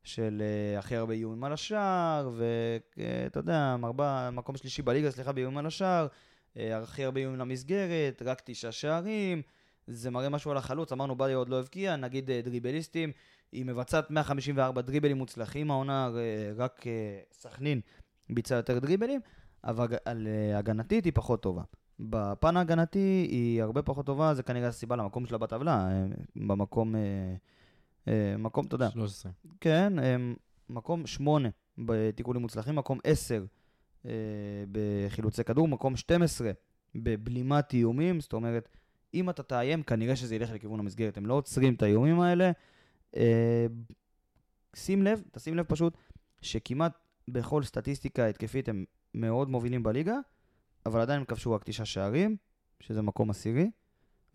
[0.03, 0.41] של
[0.75, 5.65] uh, הכי הרבה איומים על השער, ואתה יודע, מרבה, מקום שלישי בליגה, סליחה, באיומים על
[5.65, 6.07] השער,
[6.55, 9.41] הכי הרבה איומים למסגרת, רק תשעה שערים,
[9.87, 13.11] זה מראה משהו על החלוץ, אמרנו בליה עוד לא הבקיע, נגיד דריבליסטים,
[13.51, 17.81] היא מבצעת 154 דריבלים מוצלחים, העונה אה, רק אה, סכנין
[18.29, 19.21] ביצעה יותר דריבלים,
[19.63, 19.87] אבל
[20.27, 21.61] אה, הגנתית היא פחות טובה.
[21.99, 27.01] בפן ההגנתי היא הרבה פחות טובה, זה כנראה הסיבה למקום שלה בטבלה, אה, במקום, אה,
[28.07, 29.31] אה, מקום, אתה יודע, 13.
[29.61, 29.93] כן,
[30.69, 33.45] מקום שמונה בתיקולים מוצלחים, מקום עשר
[34.05, 34.11] אה,
[34.71, 36.51] בחילוצי כדור, מקום 12
[36.95, 38.69] בבלימת איומים, זאת אומרת,
[39.13, 41.17] אם אתה תאיים, כנראה שזה ילך לכיוון המסגרת.
[41.17, 42.51] הם לא עוצרים את האיומים האלה.
[44.75, 45.97] שים לב, תשים לב פשוט,
[46.41, 50.15] שכמעט בכל סטטיסטיקה התקפית הם מאוד מובילים בליגה,
[50.85, 52.37] אבל עדיין הם כבשו רק תשעה שערים,
[52.79, 53.71] שזה מקום עשירי,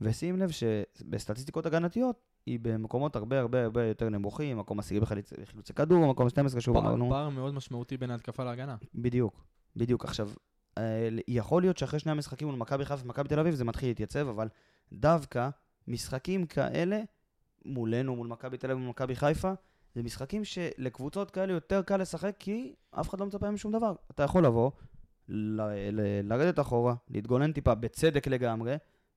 [0.01, 5.73] ושים לב שבסטטיסטיקות הגנתיות, היא במקומות הרבה הרבה הרבה יותר נמוכים, מקום עשירי בחילוצ- בחילוצי
[5.75, 7.11] כדור, מקום 12 שוב אמרנו.
[7.11, 8.77] פער מאוד משמעותי בין ההתקפה להגנה.
[8.95, 9.45] בדיוק,
[9.77, 10.05] בדיוק.
[10.05, 10.31] עכשיו,
[10.79, 14.29] אה, יכול להיות שאחרי שני המשחקים מול מכבי חיפה ומכבי תל אביב זה מתחיל להתייצב,
[14.29, 14.49] אבל
[14.93, 15.49] דווקא
[15.89, 17.01] משחקים כאלה,
[17.65, 19.53] מולנו, מול מכבי תל אביב ומכבי חיפה,
[19.95, 23.95] זה משחקים שלקבוצות כאלה יותר קל לשחק, כי אף אחד לא מצפה מהם שום דבר.
[24.11, 24.71] אתה יכול לבוא,
[25.29, 28.77] ל- ל- לרדת אחורה, להתגונן טיפה, בצדק לגמרי,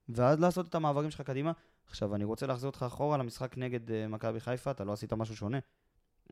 [0.09, 1.51] ואז לעשות את המעברים שלך קדימה.
[1.87, 5.35] עכשיו, אני רוצה להחזיר אותך אחורה למשחק נגד אה, מכבי חיפה, אתה לא עשית משהו
[5.35, 5.59] שונה.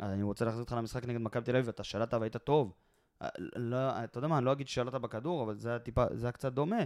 [0.01, 2.73] אני רוצה להחזיר אותך למשחק נגד מכבי תל אביב, אתה שלטת והיית טוב.
[3.21, 6.25] אה, לא, אתה יודע מה, אני לא אגיד ששלטת בכדור, אבל זה היה טיפה, זה
[6.25, 6.83] היה קצת דומה.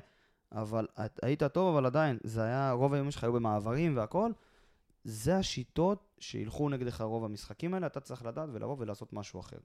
[0.51, 0.87] אבל
[1.21, 4.31] היית טוב, אבל עדיין, זה היה, רוב האיומים שלך היו במעברים והכל.
[5.03, 9.57] זה השיטות שילכו נגדך רוב המשחקים האלה, אתה צריך לדעת ולבוא ולעשות משהו אחר.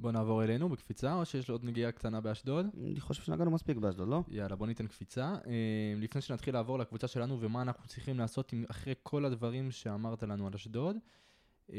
[0.00, 2.66] בוא נעבור אלינו בקפיצה, או שיש לו עוד נגיעה קטנה באשדוד?
[2.80, 4.22] אני חושב שנגענו מספיק באשדוד, לא?
[4.28, 5.34] יאללה, בוא ניתן קפיצה.
[5.46, 5.52] אה,
[5.96, 10.52] לפני שנתחיל לעבור לקבוצה שלנו ומה אנחנו צריכים לעשות אחרי כל הדברים שאמרת לנו על
[10.54, 10.96] אשדוד.
[11.72, 11.78] אה,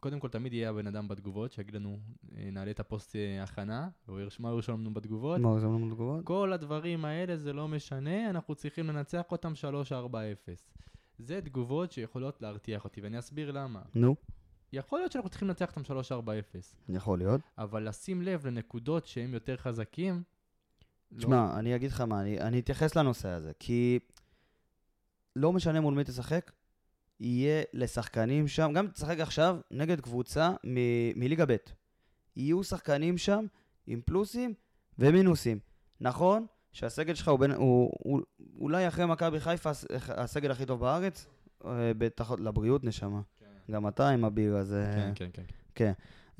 [0.00, 1.98] קודם כל, תמיד יהיה הבן אדם בתגובות, שיגיד לנו,
[2.36, 5.40] אה, נעלה את הפוסט הכנה, והוא ירש- מה הוא ירשום לנו בתגובות.
[5.40, 6.24] מה, זה לנו תגובות?
[6.24, 10.72] כל הדברים האלה זה לא משנה, אנחנו צריכים לנצח אותם 3-4-0.
[11.18, 13.80] זה תגובות שיכולות להרתיח אותי, ואני אסביר למה.
[13.94, 14.16] נו,
[14.72, 16.24] יכול להיות שאנחנו צריכים לנצח אותם 3-4-0,
[16.88, 17.40] יכול להיות.
[17.58, 20.22] אבל לשים לב לנקודות שהם יותר חזקים,
[21.12, 23.98] לא- תשמע, אני אגיד לך מה, אני, אני אתייחס לנושא הזה, כי
[25.36, 26.50] לא משנה מול מי תשחק,
[27.20, 31.56] יהיה לשחקנים שם, גם תשחק עכשיו נגד קבוצה מ- מליגה ב'.
[32.36, 33.46] יהיו שחקנים שם
[33.86, 34.54] עם פלוסים
[34.98, 35.58] ומינוסים.
[36.00, 38.20] נכון שהסגל שלך הוא, בין, הוא, הוא
[38.58, 41.26] אולי אחרי מכבי חיפה הס- הסגל הכי טוב בארץ,
[41.64, 43.20] אה, בטח לבריאות נשמה.
[43.70, 44.90] גם אתה עם הביר הזה.
[44.94, 45.42] כן, כן, כן.
[45.74, 45.92] כן.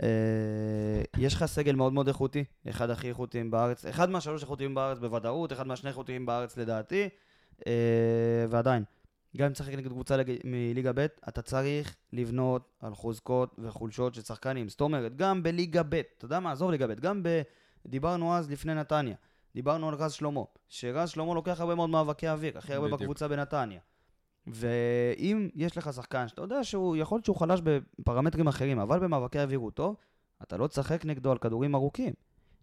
[0.03, 4.99] אה, יש לך סגל מאוד מאוד איכותי, אחד הכי איכותיים בארץ, אחד מהשלוש איכותיים בארץ
[4.99, 7.09] בוודאות, אחד מהשני איכותיים בארץ לדעתי,
[7.66, 7.73] אה,
[8.49, 8.85] ועדיין,
[9.37, 10.16] גם אם תשחק נגד קבוצה.
[10.45, 14.69] מליגה ב', אתה צריך לבנות על חוזקות וחולשות של שחקנים.
[14.69, 17.43] זאת אומרת, גם בליגה ב', אתה יודע מה, עזוב ליגה ב', גם ב...
[17.87, 19.14] דיברנו אז לפני נתניה,
[19.55, 23.01] דיברנו על רז שלמה, שרז שלמה לוקח הרבה מאוד מאבקי אוויר, הכי הרבה בדיוק.
[23.01, 23.81] בקבוצה בנתניה.
[24.46, 29.40] ואם יש לך שחקן שאתה יודע שהוא, יכול להיות שהוא חלש בפרמטרים אחרים, אבל במאבקי
[29.40, 29.96] אוויר הוא טוב,
[30.42, 32.12] אתה לא תשחק נגדו על כדורים ארוכים.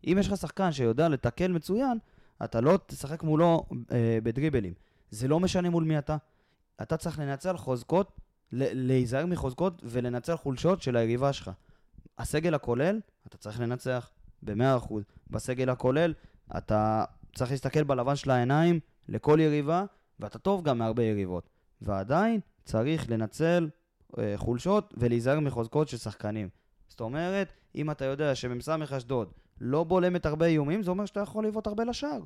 [0.08, 1.98] אם יש לך שחקן שיודע לתקל מצוין,
[2.44, 4.74] אתה לא תשחק מולו אה, בדריבלים.
[5.12, 6.18] זה לא משנה מול מי אתה.
[6.82, 8.20] אתה צריך לנצל חוזקות,
[8.52, 11.52] להיזהר מחוזקות ולנצל חולשות של היריבה שלך.
[12.18, 14.10] הסגל הכולל, אתה צריך לנצח
[14.44, 14.94] ב-100%.
[15.30, 16.14] בסגל הכולל,
[16.58, 19.86] אתה צריך להסתכל בלבן של העיניים לכל יריבה,
[20.20, 21.50] ואתה טוב גם מהרבה יריבות.
[21.82, 23.70] ועדיין צריך לנצל
[24.18, 26.50] אה, חולשות ולהיזהר מחוזקות של שחקנים.
[26.88, 31.48] זאת אומרת, אם אתה יודע שמ"ס אשדוד לא בולמת הרבה איומים, זה אומר שאתה יכול
[31.48, 32.22] לבעוט הרבה לשער.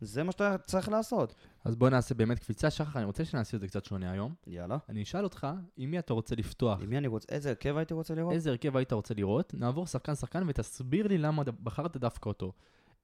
[0.00, 1.34] זה מה שאתה צריך לעשות.
[1.64, 2.70] אז בוא נעשה באמת קפיצה.
[2.70, 4.34] שחר, אני רוצה שנעשה את זה קצת שונה היום.
[4.46, 4.78] יאללה.
[4.88, 6.80] אני אשאל אותך, עם מי אתה רוצה לפתוח?
[6.82, 8.32] עם מי אני רוצה, איזה הרכב הייתי רוצה לראות?
[8.32, 9.54] איזה הרכב היית רוצה לראות?
[9.54, 12.52] נעבור שחקן-שחקן ותסביר לי למה בחרת דווקא אותו.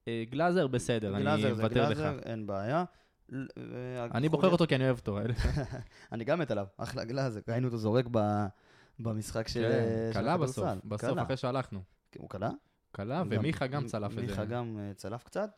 [0.07, 1.97] אה, גלאזר, בסדר, אני גלאזר זה מוותר לך.
[1.97, 2.83] גלאזר, אין בעיה.
[4.13, 5.19] אני בוחר אותו כי אני אוהב אותו.
[6.11, 7.39] אני גם מת עליו, אחלה גלאזר.
[7.47, 8.05] ראינו אותו זורק
[8.99, 10.79] במשחק של כן, קלה בסוף, הכדורסל.
[10.85, 11.23] בסוף קלה.
[11.23, 11.81] אחרי שהלכנו.
[12.17, 12.49] הוא קלה?
[12.91, 14.21] קלה, ומיכה גם צלף את זה.
[14.21, 15.49] מיכה גם אה, צלף קצת.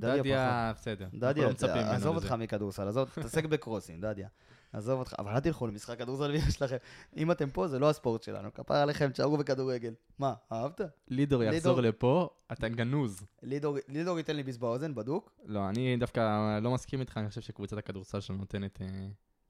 [0.00, 1.08] דדיה בסדר.
[1.14, 2.16] דדיה, לא עזוב.
[2.16, 4.28] אותך מכדורסל, עזוב, תתעסק בקרוסים, דדיה.
[4.72, 6.76] עזוב אותך, אבל אל תלכו למשחק כדורסל ויש לכם.
[7.16, 8.54] אם אתם פה, זה לא הספורט שלנו.
[8.54, 9.94] כפר עליכם, תשארו בכדורגל.
[10.18, 10.80] מה, אהבת?
[11.08, 13.22] לידור יחזור לפה, אתה גנוז.
[13.88, 15.32] לידור ייתן לי ביס באוזן, בדוק.
[15.44, 18.78] לא, אני דווקא לא מסכים איתך, אני חושב שקבוצת הכדורסל שלנו נותנת...
[18.82, 18.86] אה,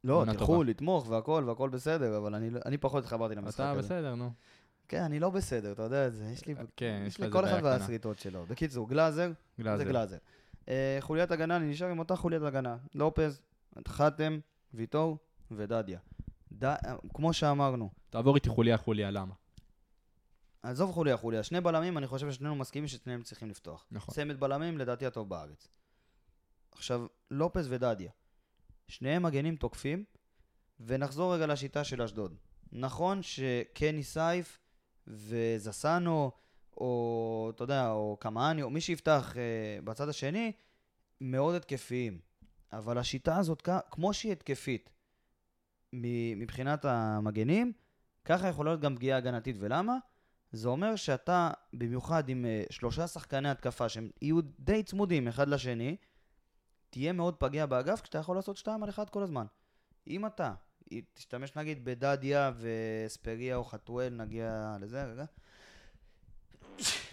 [0.05, 0.65] לא, תלכו.
[0.65, 3.83] לתמוך והכל, והכל בסדר, אבל אני לא- פחות התחברתי למשחק אתה הזה.
[3.83, 4.31] בסדר, נו.
[4.89, 6.25] כן, אני לא בסדר, אתה יודע את זה.
[6.33, 6.55] יש לי...
[6.77, 7.61] כן, יש לכל אחד.
[7.65, 8.47] והשריטות שלו.
[8.47, 9.85] בקיצור, גלאזר, זה גלאזר.
[9.85, 10.17] גלאזר.
[10.69, 12.77] אה, חוליית הגנה, אני נשאר עם אותה חוליית הגנה.
[12.95, 13.41] לופז,
[13.89, 14.39] חתם,
[14.75, 15.19] ויטור
[15.51, 15.99] ודדיה.
[16.53, 16.65] ד...
[16.65, 16.77] אה,
[17.15, 19.35] כמו שאמרנו, תעבור איתי חוליה חוליה, למה?
[20.63, 23.87] עזוב חוליה חוליה, שני בלמים, אני חושב ששנינו מסכימים ששניהם צריכים לפתוח.
[23.91, 24.15] נכון.
[24.15, 25.69] צמד בלמים, לדעתי הטוב בארץ.
[26.73, 28.11] עכשיו, לופז ודדיה.
[28.89, 30.05] שניהם מגנים תוקפים,
[30.81, 32.35] ונחזור רגע לשיטה של אשדוד.
[32.73, 34.59] נכון שקני סייף
[35.07, 36.31] וזסנו,
[36.77, 40.53] או אתה יודע, או קמאני, או מי שיפתח אה, בצד השני,
[41.21, 42.19] מאוד התקפיים.
[42.73, 44.91] אבל השיטה הזאת, כמו שהיא התקפית
[46.37, 47.73] מבחינת המגנים,
[48.25, 49.57] ככה יכולה להיות גם פגיעה הגנתית.
[49.59, 49.97] ולמה?
[50.53, 55.97] זה אומר שאתה, במיוחד עם אה, שלושה שחקני התקפה שהם יהיו די צמודים אחד לשני,
[56.91, 59.47] תהיה מאוד פגיע באגף כשאתה יכול לעשות שתיים על אחד כל הזמן.
[60.07, 60.55] אם אתה
[61.15, 65.25] תשתמש נגיד בדדיה וספריה או חתואל, נגיע לזה רגע.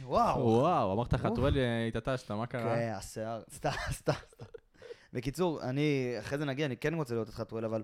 [0.03, 0.39] וואו.
[0.39, 1.13] וואו, אמרת.
[1.13, 2.75] חתואל אה, התעטשת, מה קרה?
[2.75, 4.13] כן, השיער, סתם, סתם.
[5.13, 7.83] בקיצור, אני, אחרי זה נגיע, אני כן רוצה לראות את חתואל, אבל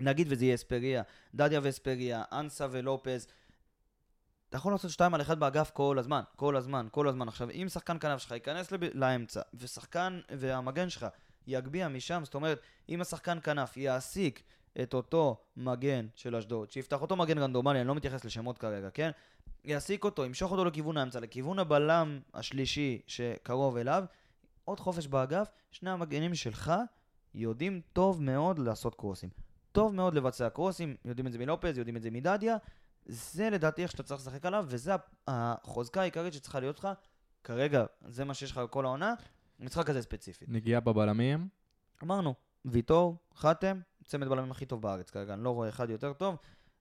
[0.00, 1.02] נגיד וזה יהיה אספריה,
[1.34, 3.26] דדיה ואספריה, אנסה ולופז,
[4.48, 7.28] אתה יכול לעשות שתיים על אחד באגף כל הזמן, כל הזמן, כל הזמן.
[7.28, 8.80] עכשיו, אם שחקן כנף שלך ייכנס לב...
[8.94, 11.06] לאמצע, ושחקן, והמגן שלך
[11.46, 14.42] יגביה משם, זאת אומרת, אם השחקן כנף יעסיק
[14.82, 19.10] את אותו מגן של אשדוד, שיפתח אותו מגן רנדומלי, אני לא מתייחס לשמות כרגע, כן?
[19.64, 24.04] יעסיק אותו, ימשוך אותו לכיוון האמצע, לכיוון הבלם השלישי שקרוב אליו,
[24.64, 26.72] עוד חופש באגף, שני המגנים שלך
[27.34, 29.30] יודעים טוב מאוד לעשות קרוסים.
[29.72, 32.56] טוב מאוד לבצע קרוסים, יודעים את זה מלופז, יודעים את זה מדדיה.
[33.06, 34.92] זה לדעתי איך שאתה צריך לשחק עליו, וזה
[35.28, 36.88] החוזקה העיקרית שצריכה להיות לך.
[37.44, 39.14] כרגע, זה מה שיש לך כל העונה,
[39.60, 40.48] משחק הזה ספציפית.
[40.48, 41.48] נגיעה בבלמים.
[42.02, 46.36] אמרנו, ויטור, חתם, צמד בלמים הכי טוב בארץ כרגע, אני לא רואה אחד יותר טוב.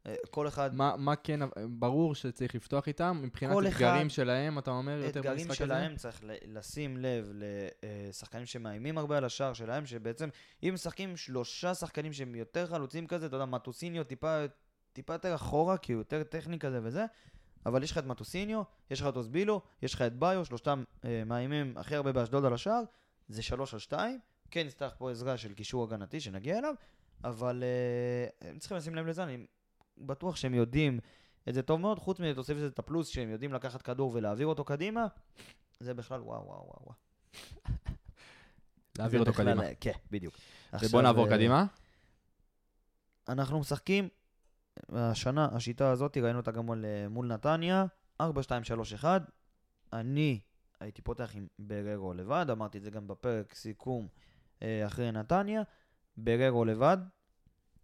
[0.06, 4.60] אה, כל אחד, מה מה כן, ברור שצריך לפתוח איתם, מבחינת כל אחד- אתגרים שלהם,
[4.60, 5.74] אתה אומר יותר אתגרים במשחק הזה?
[5.74, 7.32] שלהם צריך לשים לב
[7.84, 10.30] לשחקנים שמאיימים הרבה על השער שלהם, שבעצם,
[10.64, 14.38] אם משחקים שלושה שחקנים שהם יותר חלוצים כזה, אתה יודע, מטוסיניו טיפה,
[14.94, 17.06] טיפה יותר אחורה, כי הוא יותר טכני כזה וזה,
[17.66, 18.62] אבל יש לך את מטוסיניו,
[18.92, 22.54] יש לך את אוסבילו, יש לך את ביו, שלושתם אה, מאיימים הכי הרבה באשדוד על
[22.54, 22.84] השער,
[23.30, 24.20] זה שלוש על שתיים,
[24.52, 26.74] כן נצטרך פה עזרה של קישור הגנתי שנגיע אליו,
[27.24, 29.46] אבל אה, הם צריכים לשים לב לזה, אני
[29.98, 31.00] בטוח שהם יודעים
[31.50, 34.48] את זה טוב מאוד, חוץ מזה תוסיף לזה את הפלוס שהם יודעים לקחת כדור ולהעביר
[34.48, 35.08] אותו קדימה,
[35.80, 36.80] זה בכלל וואו וואו וואו.
[36.86, 36.96] וואו.
[38.98, 39.76] להעביר אותו בכלל- קדימה.
[39.80, 40.36] כן, בדיוק.
[40.74, 41.66] ובוא עכשיו, נעבור אה, קדימה.
[43.30, 44.10] אנחנו משחקים,
[44.90, 47.86] השנה, השיטה הזאת, ראינו אותה גם מול, אה, נתניה,
[48.22, 49.22] 4, 2, 3, 1.
[49.94, 50.40] אני
[50.80, 54.08] הייתי פותח עם בררו לבד, אמרתי את זה גם בפרק סיכום
[54.86, 55.62] אחרי נתניה.
[56.18, 56.98] בררו לבד,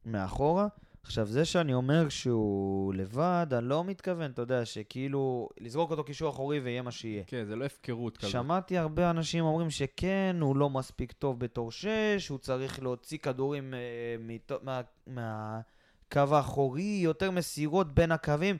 [0.05, 0.67] מאחורה.
[1.03, 6.29] עכשיו, זה שאני אומר שהוא לבד, אני לא מתכוון, אתה יודע, שכאילו, לזרוק אותו קישור
[6.29, 7.23] אחורי ויהיה מה שיהיה.
[7.27, 8.31] כן, זה לא הפקרות כזאת.
[8.31, 13.73] שמעתי הרבה אנשים אומרים שכן, הוא לא מספיק טוב בתור שש, הוא צריך להוציא כדורים
[13.73, 13.79] אה,
[14.19, 18.57] מתו- מה- מהקו האחורי, יותר מסירות בין הקווים.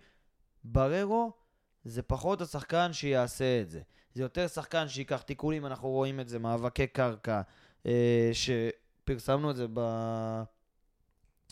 [0.64, 1.32] בררו
[1.86, 3.82] זה פחות השחקן שיעשה את זה.
[4.14, 7.42] זה יותר שחקן שייקח תיקולים, אנחנו רואים את זה, מאבקי קרקע,
[7.86, 8.30] אה,
[9.04, 9.80] שפרסמנו את זה ב...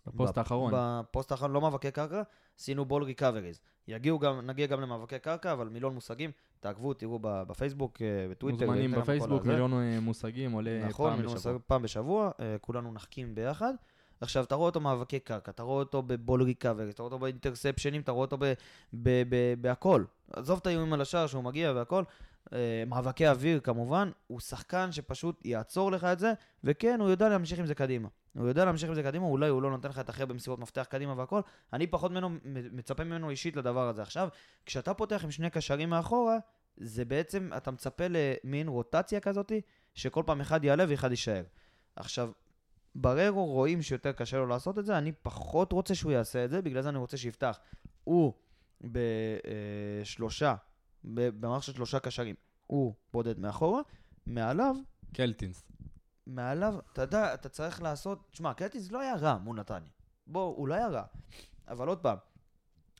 [0.07, 0.73] בפוסט בפ- האחרון.
[0.75, 2.21] בפוסט האחרון, לא מאבקי קרקע,
[2.59, 3.59] עשינו ball recoveries.
[3.87, 8.65] יגיעו גם, נגיע גם למאבקי קרקע, אבל מילון מושגים, תעקבו, תראו בפייסבוק, אה, בטוויטר.
[8.65, 9.49] מוזמנים בפייסבוק, הזה.
[9.51, 11.33] מילון אה, מושגים עולה נכון, פעם בשבוע.
[11.33, 13.73] מושגים פעם בשבוע, אה, כולנו נחכים ביחד.
[14.21, 18.01] עכשיו, אתה רואה אותו מאבקי קרקע, אתה רואה אותו בבול ריקאבריז, אתה רואה אותו באינטרספשנים,
[18.01, 18.37] אתה רואה אותו
[19.61, 20.03] בהכל.
[20.33, 22.03] עזוב את האיומים על השער שהוא מגיע והכל.
[22.53, 27.59] אה, מאבקי אוויר כמובן, הוא שחקן שפשוט יעצור לך את זה, וכן, הוא יודע להמשיך
[27.59, 28.07] עם זה קדימה.
[28.37, 30.59] הוא יודע להמשיך עם זה קדימה, אולי הוא לא נותן לך את הכי הרבה מסירות
[30.59, 31.41] מפתח קדימה והכל.
[31.73, 34.01] אני פחות ממנו, מצפה ממנו אישית לדבר הזה.
[34.01, 34.29] עכשיו,
[34.65, 36.37] כשאתה פותח עם שני קשרים מאחורה,
[36.77, 39.61] זה בעצם, אתה מצפה למין רוטציה כזאתי,
[39.93, 41.43] שכל פעם אחד יעלה ואחד יישאר.
[41.95, 42.31] עכשיו,
[42.95, 46.61] בררו רואים שיותר קשה לו לעשות את זה, אני פחות רוצה שהוא יעשה את זה,
[46.61, 47.59] בגלל זה אני רוצה שיפתח.
[48.03, 48.33] הוא
[48.81, 50.55] בשלושה,
[51.03, 52.35] במערכת של שלושה קשרים,
[52.67, 53.81] הוא בודד מאחורה,
[54.25, 54.75] מעליו
[55.13, 55.63] קלטינס.
[56.27, 58.29] מעליו, אתה יודע, אתה צריך לעשות...
[58.31, 59.89] תשמע, קלטיס לא היה רע מול נתניה.
[60.27, 61.03] בוא, הוא לא היה רע.
[61.67, 62.17] אבל עוד פעם,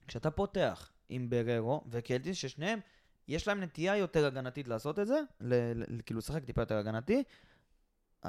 [0.08, 2.80] כשאתה פותח עם בררו וקלטיס, ששניהם,
[3.28, 7.24] יש להם נטייה יותר הגנתית לעשות את זה, ל- ל- כאילו לשחק טיפה יותר הגנתי,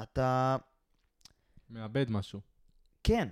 [0.03, 0.57] אתה...
[1.69, 2.41] מאבד משהו.
[3.03, 3.29] כן,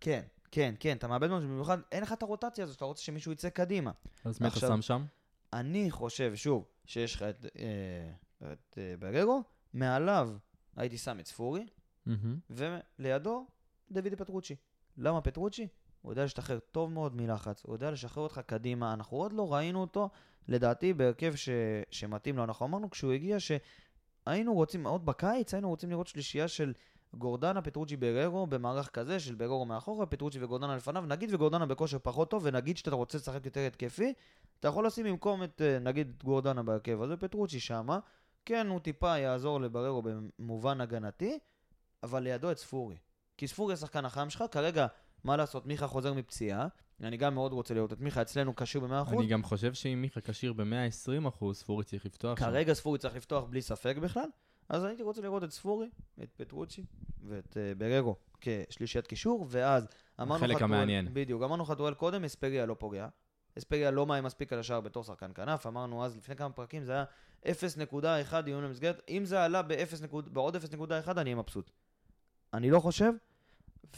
[0.00, 3.32] כן, כן, כן, אתה מאבד משהו, במיוחד אין לך את הרוטציה הזאת, שאתה רוצה שמישהו
[3.32, 3.90] יצא קדימה.
[4.24, 5.04] אז מי אתה שם שם?
[5.52, 10.30] אני חושב, שוב, שיש לך את, אה, את אה, בררו, מעליו
[10.76, 11.66] הייתי שם את ספורי,
[12.06, 12.38] מהמם.
[12.50, 13.46] ולידו
[13.90, 14.56] דוידי פטרוצ'י.
[14.96, 15.68] למה פטרוצ'י?
[16.02, 19.80] הוא יודע להשתחרר טוב מאוד מלחץ, הוא יודע לשחרר אותך קדימה, אנחנו עוד לא ראינו
[19.80, 20.10] אותו,
[20.48, 21.48] לדעתי, בהרכב ש...
[21.90, 22.44] שמתאים לו.
[22.44, 26.72] אנחנו אמרנו כשהוא הגיע שהיינו רוצים, עוד בקיץ, היינו רוצים לראות שלישייה של
[27.14, 32.30] גורדנה, פטרוצ'י, בררו, במערך כזה של בררו מאחורה, פטרוצ'י וגורדנה לפניו, נגיד וגורדנה בכושר פחות
[32.30, 34.12] טוב, ונגיד שאתה רוצה לשחק יותר התקפי,
[34.60, 37.98] אתה יכול לשים במקום את, אה, נגיד, את גורדנה בהרכב הזה, פטרוצ'י שמה.
[38.44, 41.38] כן, הוא טיפה יעזור לבררו במובן הגנתי,
[42.02, 42.96] אבל לידו את ספורי.
[43.36, 44.86] כי ספורי השחקן החם שלך, כרגע,
[45.24, 46.66] מה לעשות, מיכה חוזר מפציעה,
[47.02, 49.12] אני גם מאוד רוצה לראות את מיכה אצלנו כשיר ב-100%.
[49.12, 52.38] אני גם חושב שאם מיכה כשיר ב-120 אחוז, ספורי צריך לפתוח.
[52.38, 54.28] כרגע ספורי צריך לפתוח בלי ספק בכלל,
[54.70, 55.88] אז הייתי רוצה לראות את ספורי,
[56.22, 56.84] את פטרוצ'י
[57.28, 59.86] ואת uh, בררו כשלישיית קישור, ואז
[60.20, 61.08] אמרנו החלק חתואל- המעניין.
[61.12, 63.08] בדיוק, אמרנו חתואל קודם, אספריה לא פוגע.
[63.58, 66.92] אספריה לא מאיים מספיק על השער בתור שחקן כנף, אמרנו אז לפני כמה פרקים זה
[66.92, 67.04] היה
[67.46, 70.60] 0.1 דיון למסגרת, אם זה עלה ב-0 נקוד- בעוד 0.1
[71.18, 71.70] אני אהיה מבסוט.
[72.54, 73.12] אני לא חושב,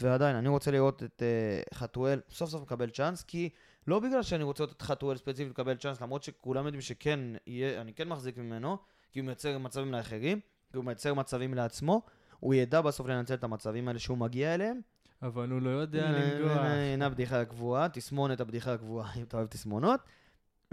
[0.00, 3.48] ועדיין, אני רוצה לראות את uh, חתואל סוף סוף מקבל צ'אנס, כי
[3.86, 7.80] לא בגלל שאני רוצה לראות את חתואל ספציפית לקבל צ'אנס, למרות שכולם יודעים שכן, יהיה,
[7.80, 8.76] אני כן מחזיק ממנו,
[9.12, 10.40] כי הוא מייצר מצבים לאחרים,
[10.76, 12.02] הוא מייצר מצבים לעצמו,
[12.40, 14.80] הוא ידע בסוף לנצל את המצבים האלה שהוא מגיע אליהם.
[15.22, 16.56] אבל הוא לא יודע לנגוח.
[16.56, 20.00] הנה הבדיחה הקבועה, תסמונת הבדיחה הקבועה, אם אתה אוהב תסמונות.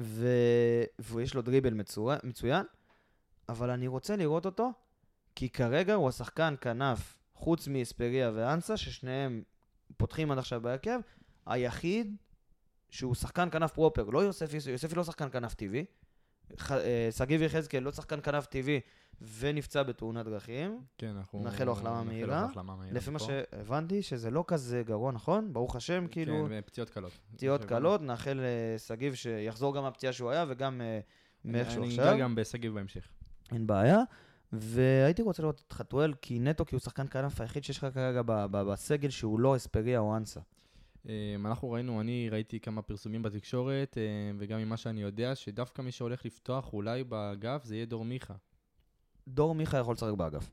[0.01, 0.27] ו...
[0.99, 1.73] ויש לו דריבל.
[2.23, 2.65] מצוין,
[3.49, 4.71] אבל אני רוצה לראות אותו,
[5.35, 9.43] כי כרגע הוא השחקן כנף, חוץ מאספריה ואנסה, ששניהם
[9.97, 10.99] פותחים עד עכשיו בהרכב,
[11.45, 12.15] היחיד
[12.89, 15.85] שהוא שחקן כנף פרופר, לא יוספי, יוספי לא שחקן כנף טבעי,
[16.57, 18.79] ח- אה, שגיב יחזקאל לא שחקן כנף טבעי
[19.21, 20.81] ונפצע בתאונת דרכים.
[20.97, 21.43] כן, אנחנו...
[21.43, 22.47] נאחל לו החלמה מהירה.
[22.91, 23.19] לפי מה.
[23.19, 25.53] שהבנתי, שזה לא כזה גרוע, נכון?
[25.53, 27.11] ברוך השם, כאילו, כן, פציעות קלות.
[27.31, 27.65] פציעות.
[27.65, 28.39] קלות, נאחל
[28.75, 30.99] לשגיב שיחזור גם מהפציעה שהוא היה וגם אה,
[31.45, 32.09] מאיך שהוא אני עכשיו.
[32.09, 33.07] אגע גם בשגיב בהמשך.
[33.51, 33.99] אין בעיה.
[34.53, 38.21] והייתי רוצה לראות את חתואל, כי נטו, כי הוא שחקן כנף היחיד שיש לך כרגע
[38.51, 40.39] בסגל שהוא לא אספריה או אנסה.
[41.05, 41.11] אמ,
[41.47, 46.25] אנחנו ראינו, אני ראיתי כמה פרסומים בתקשורת, אמ, וגם ממה שאני יודע, שדווקא מי שהולך
[46.25, 48.33] לפתוח אולי באגף זה יהיה דור מיכה.
[49.33, 50.51] דור מיכה יכול לשחק באגף.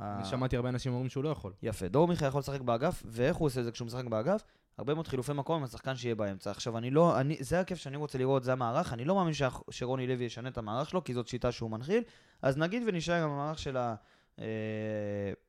[0.00, 1.52] אני אה, שמעתי הרבה אנשים אומרים שהוא לא יכול.
[1.62, 4.44] יפה, דור מיכה יכול לשחק באגף, ואיך הוא עושה את זה כשהוא משחק באגף?
[4.78, 6.50] הרבה מאוד חילופי מקום עם השחקן שיהיה באמצע.
[6.50, 8.92] עכשיו, אני לא, אני, זה הכיף שאני רוצה לראות, זה המערך.
[8.92, 9.32] אני לא מאמין
[9.70, 12.02] שרוני לוי ישנה את המערך שלו, כי זאת שיטה שהוא מנחיל.
[12.42, 13.94] אז נגיד ונשאר עם המערך של ה...
[14.38, 14.44] אה,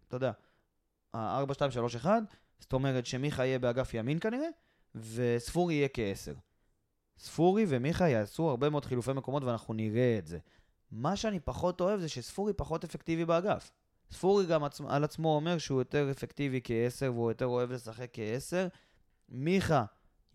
[0.07, 0.31] אתה יודע,
[1.13, 2.05] ה-4-2-3-1,
[2.59, 4.47] זאת אומרת שמיכה יהיה באגף ימין כנראה,
[4.95, 6.33] וספורי יהיה כעשר.
[7.17, 10.39] ספורי ומיכה יעשו הרבה מאוד חילופי מקומות ואנחנו נראה את זה.
[10.93, 13.71] מה שאני פחות אוהב זה שספורי פחות אפקטיבי באגף.
[14.11, 18.67] ספורי גם עצמ, על עצמו אומר שהוא יותר אפקטיבי כעשר והוא יותר אוהב לשחק כעשר.
[19.29, 19.85] מיכה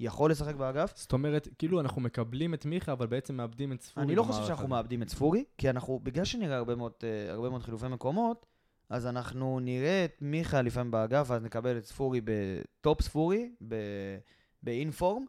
[0.01, 0.92] יכול לשחק באגף.
[0.97, 4.45] זאת אומרת, כאילו אנחנו מקבלים את מיכה, אבל בעצם מאבדים את ספורי אני לא חושב
[4.47, 4.68] שאנחנו.
[4.68, 8.47] מאבדים את ספורי, כי אנחנו, בגלל שנראה הרבה מאוד, אה, הרבה מאוד חילופי מקומות,
[8.89, 14.18] אז אנחנו נראה את מיכה לפעמים באגף, ואז נקבל את ספורי בטופ ספורי, ב-
[14.62, 15.24] באינפורם,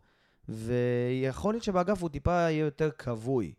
[0.50, 3.54] ויכול להיות שבאגף הוא טיפה יהיה יותר כבוי.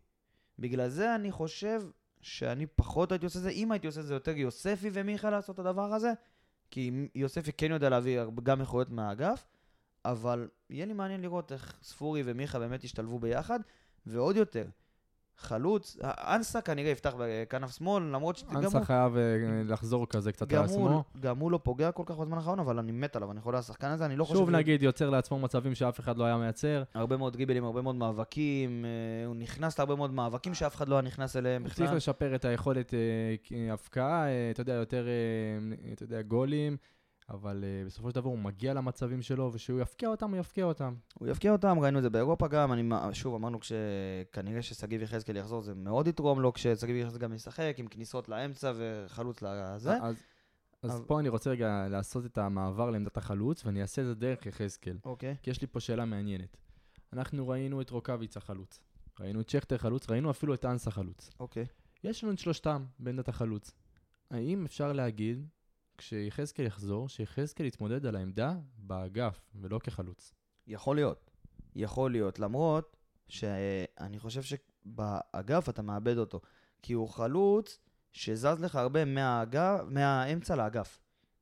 [0.59, 1.81] בגלל זה אני חושב
[2.21, 5.59] שאני פחות הייתי עושה את זה, אם הייתי עושה את זה יותר יוספי ומיכה לעשות
[5.59, 6.13] את הדבר הזה,
[6.71, 9.47] כי יוספי כן יודע להביא גם איכויות מהאגף,
[10.05, 13.59] אבל יהיה לי מעניין לראות איך ספורי ומיכה באמת ישתלבו ביחד,
[14.05, 14.65] ועוד יותר,
[15.41, 19.21] חלוץ, אנסה כנראה יפתח בכנף שמאל, למרות שגם אנסה הוא, חייב אה,
[19.65, 20.89] לחזור כזה קצת גם, לעצמו.
[20.89, 23.57] הוא, גם הוא לא פוגע כל כך בזמן האחרון, אבל אני מת עליו, אני חולה
[23.57, 24.39] על השחקן הזה, אני לא חושב...
[24.39, 26.83] שוב נגיד, יוצר לעצמו מצבים שאף אחד לא היה מייצר.
[26.93, 30.95] הרבה מאוד דריבלים, הרבה מאוד מאבקים, אה, הוא נכנס להרבה מאוד מאבקים שאף אחד לא
[30.95, 31.97] היה נכנס אליהם הוא צריך בכלל.
[31.97, 35.07] לשפר את היכולת אה, הבקעה, אה, אתה יודע, יותר,
[35.93, 36.77] אתה יודע, גולים,
[37.29, 40.95] אבל אה, בסופו של דבר הוא מגיע למצבים שלו, ושהוא יפקיע אותם, הוא יפקיע אותם.
[41.19, 45.61] הוא יפקיע אותם, ראינו את זה באירופה גם, אני, שוב, אמרנו שכנראה ששגיב יחזקאל יחזור,
[45.61, 49.97] זה מאוד יתרום לו כששגיב יחזקאל גם ישחק, עם כניסות לאמצע וחלוץ לזה.
[50.01, 50.15] אז,
[50.83, 54.15] אז אבל- פה אני רוצה רגע לעשות את המעבר לעמדת החלוץ, ואני אעשה את זה
[54.15, 54.97] דרך יחזקאל.
[55.05, 55.35] אוקיי.
[55.43, 56.57] כי יש לי פה שאלה מעניינת.
[57.13, 58.79] אנחנו ראינו את רוקאביצה חלוץ,
[59.19, 61.29] ראינו את שכטר חלוץ, ראינו אפילו את אנסה חלוץ.
[61.39, 61.65] אוקיי.
[62.03, 63.71] יש לנו את שלושתם בעמדת החלוץ.
[64.31, 65.47] האם אפשר להגיד,
[66.01, 70.33] כשיחזקאל יחזור, שיחזקאל יתמודד על העמדה באגף, ולא כחלוץ?
[70.67, 71.31] יכול להיות.
[71.75, 72.97] יכול להיות, למרות
[73.27, 76.41] שאני חושב שבאגף אתה מאבד אותו.
[76.81, 77.79] כי הוא חלוץ
[78.11, 80.99] שזז לך הרבה מהאגף, מהאמצע לאגף.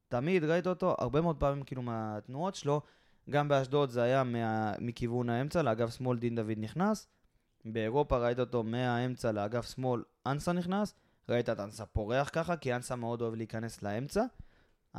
[0.07, 2.81] תמיד ראית אותו הרבה מאוד פעמים כאילו מהתנועות שלו.
[3.29, 7.07] גם באשדוד זה היה מה, מכיוון האמצע, לאגף שמאל דין דוד נכנס.
[7.65, 10.93] באירופה ראית אותו מהאמצע לאגף שמאל, אנסה נכנס.
[11.29, 14.23] ראית את אנסה פורח ככה, כי אנסה מאוד אוהב להיכנס לאמצע.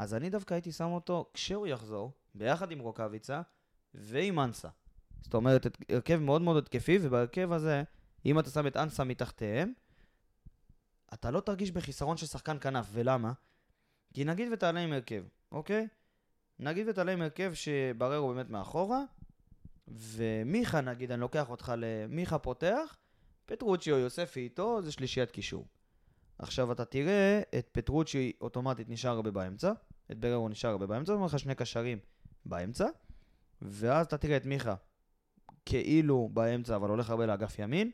[0.00, 3.42] אז אני דווקא הייתי שם אותו כשהוא יחזור, ביחד עם רוקאביצה
[3.94, 4.68] ועם אנסה.
[5.20, 7.82] זאת אומרת, הרכב מאוד מאוד התקפי, ובהרכב הזה,
[8.26, 9.72] אם אתה שם את אנסה מתחתיהם,
[11.14, 12.86] אתה לא תרגיש בחיסרון של שחקן כנף.
[12.92, 13.32] ולמה?
[14.14, 15.88] כי נגיד ותעלה עם הרכב, אוקיי?
[16.58, 19.02] נגיד ותעלה עם הרכב שבררו באמת מאחורה,
[19.88, 22.96] ומיכה נגיד, אני לוקח אותך למיכה פותח,
[23.46, 25.66] פטרוצ'י או יוספי איתו, זה שלישיית קישור.
[26.38, 29.72] עכשיו אתה תראה את פטרוצ'י אוטומטית נשאר הרבה באמצע,
[30.12, 31.98] את בררו נשאר הרבה באמצע, זאת אומרת לך שני קשרים
[32.46, 32.86] באמצע,
[33.62, 34.74] ואז אתה תראה את מיכה
[35.66, 37.90] כאילו באמצע, אבל הולך הרבה לאגף ימין,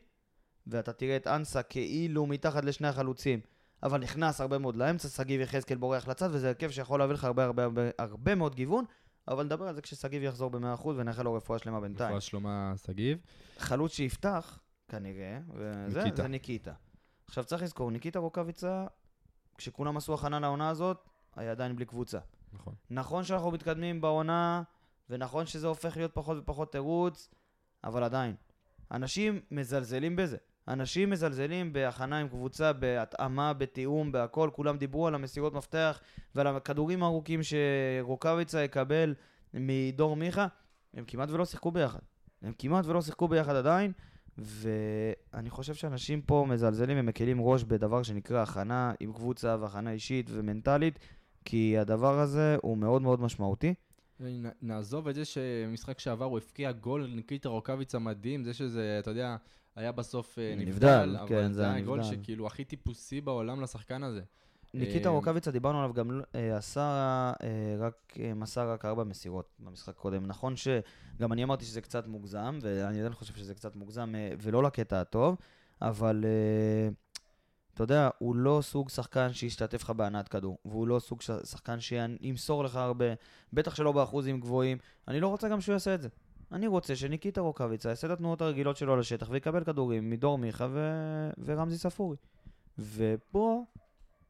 [0.67, 3.39] ואתה תראה את אנסה כאילו מתחת לשני החלוצים,
[3.83, 7.45] אבל נכנס הרבה מאוד לאמצע, שגיב יחזקאל בורח לצד, וזה הרכב שיכול להביא לך הרבה
[7.45, 8.85] הרבה הרבה, הרבה מאוד גיוון,
[9.27, 12.09] אבל נדבר על זה כששגיב יחזור ב-100% ונאחל לו רפואה שלמה בינתיים.
[12.09, 13.17] רפואה שלמה שגיב.
[13.57, 16.21] חלוץ שיפתח, כנראה, וזה ניקיטה.
[16.21, 16.73] זה ניקיטה.
[17.27, 18.85] עכשיו צריך לזכור, ניקיטה רוקאביצה,
[19.57, 20.97] כשכולם עשו הכנה לעונה הזאת,
[21.35, 22.19] היה עדיין בלי קבוצה.
[22.53, 22.73] נכון.
[22.89, 24.63] נכון שאנחנו מתקדמים בעונה,
[25.09, 27.29] ונכון שזה הופך להיות פחות ופחות תירוץ,
[27.83, 28.35] אבל עדיין.
[28.91, 30.37] אנשים מזלזלים בזה.
[30.67, 34.49] אנשים מזלזלים בהכנה עם קבוצה, בהתאמה, בתיאום, בהכל.
[34.53, 36.01] כולם דיברו על המסירות מפתח
[36.35, 39.15] ועל הכדורים הארוכים שרוקאביצה יקבל
[39.53, 40.47] מדור מיכה.
[40.93, 41.99] הם כמעט ולא שיחקו ביחד.
[42.41, 43.91] הם כמעט ולא שיחקו ביחד עדיין,
[44.37, 50.99] ואני חושב שאנשים פה מזלזלים ומקלים ראש בדבר שנקרא הכנה עם קבוצה והכנה אישית ומנטלית,
[51.49, 53.73] כי הדבר הזה הוא מאוד מאוד משמעותי.
[54.61, 59.35] נעזוב את זה שמשחק שעבר הוא הפקיע גול ניקיטה רוקאביצה מדהים, זה שזה, אתה יודע,
[59.75, 62.03] היה בסוף אה, נבדל, נבדל, כן, אבל זה זה היה גול.
[62.03, 64.21] שכאילו הכי טיפוסי בעולם לשחקן הזה.
[64.73, 67.33] ניקיטה אה, רוקאביצה, דיברנו עליו גם, אה, עשה
[67.79, 70.25] רק, מסר רק ארבע מסירות במשחק הקודם.
[70.25, 75.01] נכון שגם אני אמרתי שזה קצת מוגזם, ואני עדיין חושב שזה קצת מוגזם, ולא לקטע
[75.01, 75.35] הטוב,
[75.81, 76.25] אבל
[77.77, 82.63] אתה יודע, הוא לא סוג שחקן שישתתף לך בהנעת כדור, והוא לא סוג שחקן שימסור
[82.63, 83.05] לך הרבה,
[83.53, 84.77] בטח שלא באחוזים גבוהים.
[85.07, 86.07] אני לא רוצה גם שהוא יעשה את זה.
[86.51, 90.67] אני רוצה שניקיטה רוקאביצה יעשה את התנועות הרגילות שלו על השטח ויקבל כדורים מדור מיכה
[90.69, 90.79] ו...
[91.45, 92.17] ורמזי ספורי.
[92.79, 93.65] ופה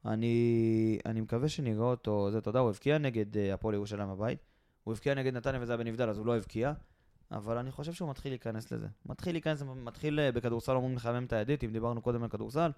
[0.05, 4.39] אני, אני מקווה שנראה אותו, זה, אתה יודע, הוא הבקיע נגד אה, הפועל ירושלים בבית,
[4.83, 6.73] הוא הבקיע נגד נתניה וזה היה בנבדל, אז הוא לא הבקיע,
[7.31, 8.87] אבל אני חושב שהוא מתחיל להיכנס לזה.
[9.05, 12.71] מתחיל להיכנס, מתחיל אה, בכדורסל אומרים לחמם את הידית, אם דיברנו קודם על כדורסל,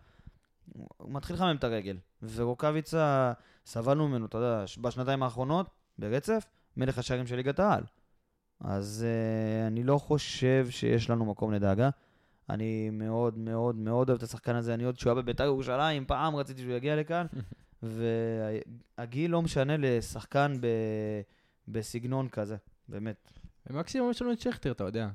[0.74, 1.98] הוא- מתחיל לחמם את הרגל.
[2.24, 3.34] ורוקאביצה,
[3.66, 6.46] סבלנו ממנו, אתה יודע, בשנתיים האחרונות, ברצף,
[6.78, 7.84] מלך השערים של ליגת העל.
[8.62, 11.90] אז uh, אני לא חושב שיש לנו מקום לדאגה.
[12.50, 16.36] אני מאוד מאוד מאוד אוהב את השחקן הזה, אני עוד כשהוא היה בבית"ר ירושלים, פעם
[16.36, 17.26] רציתי שהוא יגיע לכאן,
[17.84, 20.68] והגיל לא משנה לשחקן ב...
[21.68, 22.58] בסגנון כזה,
[22.88, 23.32] באמת.
[23.68, 25.10] ומקסימום יש לנו את שכטר, אתה יודע.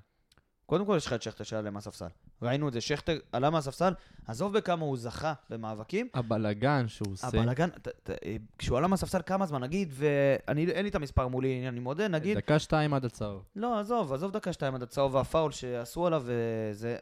[0.67, 2.07] קודם כל יש לך את שכטר שעלה מהספסל.
[2.45, 3.93] ראינו את זה, שכטר עלה מהספסל,
[4.27, 7.27] עזוב בכמה הוא זכה במאבקים, הבלגן שהוא עושה.
[7.27, 8.11] הבלאגן, ת- ת-
[8.59, 12.37] כשהוא עלה מהספסל כמה זמן, נגיד, ואני אין לי את המספר מולי, אני מודה, נגיד,
[12.37, 13.41] דקה שתיים עד הצהר.
[13.57, 16.97] לא, עזוב, עזוב דקה שתיים עד הצהוב והפאול שעשו עליו, וזה...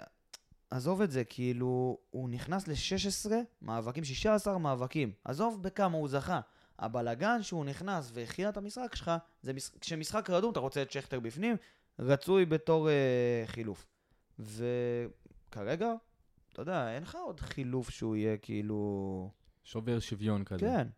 [0.70, 3.32] עזוב את זה, כאילו, הוא נכנס ל-16
[3.62, 5.12] מאבקים, 16 מאבקים.
[5.24, 6.40] עזוב בכמה הוא זכה.
[6.78, 9.11] הבלגן שהוא נכנס והכריע את המשחק שלך,
[9.43, 9.70] זה מש...
[9.80, 11.57] כשמשחק רדום אתה רוצה את שכטר בפנים,
[11.99, 12.95] רצוי בתור אה,
[13.47, 13.86] חילוף.
[15.53, 15.92] וכרגע,
[16.53, 19.30] אתה יודע, אין לך עוד חילוף שהוא יהיה כאילו...
[19.64, 20.61] שובר שוויון כזה.
[20.66, 20.88] כן.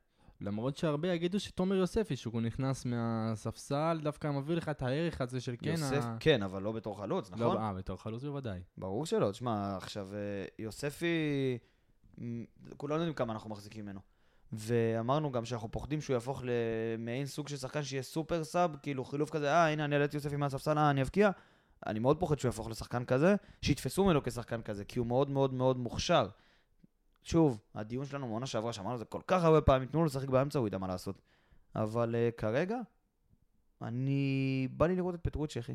[0.40, 5.55] למרות שהרבה יגידו שתומר יוספי, שהוא נכנס מהספסל, דווקא מביא לך את הערך הזה של
[5.59, 6.16] כן, יוסף, ה...
[6.20, 7.57] כן, אבל לא בתור חלוץ, נכון?
[7.57, 8.61] לא, אה, בתור חלוץ בוודאי.
[8.76, 9.30] ברור שלא.
[9.30, 11.59] תשמע, עכשיו, אה, יוספי,
[12.76, 14.00] כולנו יודעים כמה אנחנו מחזיקים ממנו.
[14.52, 19.30] ואמרנו גם שאנחנו פוחדים שהוא יהפוך למעין סוג של שחקן שיהיה סופר סאב, כאילו חילוף
[19.30, 21.30] כזה, אה, הנה, אני העליתי יוספי מהספסל, אה, אני אבקיע.
[21.87, 25.55] אני מאוד פוחד שהוא יהפוך לשחקן כזה, שיתפסו ממנו כשחקן כזה, כי הוא מאוד מאוד
[25.55, 26.28] מאוד מוכשר.
[27.22, 30.28] שוב, הדיון שלנו מעונה שעברה, שאמרנו את זה כל כך הרבה פעמים, תנו לו לשחק
[30.28, 31.22] באמצע, הוא ידע מה לעשות.
[31.76, 32.78] אבל אה, כרגע,
[33.82, 34.68] אני...
[34.70, 35.74] בא לי לראות את פטרוצ'י, אחי.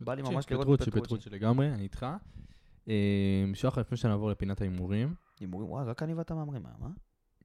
[0.00, 1.30] בא לי ממש לראות את פטרוצ'י, פטרוצ'י.
[1.30, 2.06] לגמרי, אני איתך.
[2.88, 6.88] אה, שחר, לפני שנעבור לפינת ההימורים, הימורים, וואי, רק אני ואתה מהמרים היום, אה?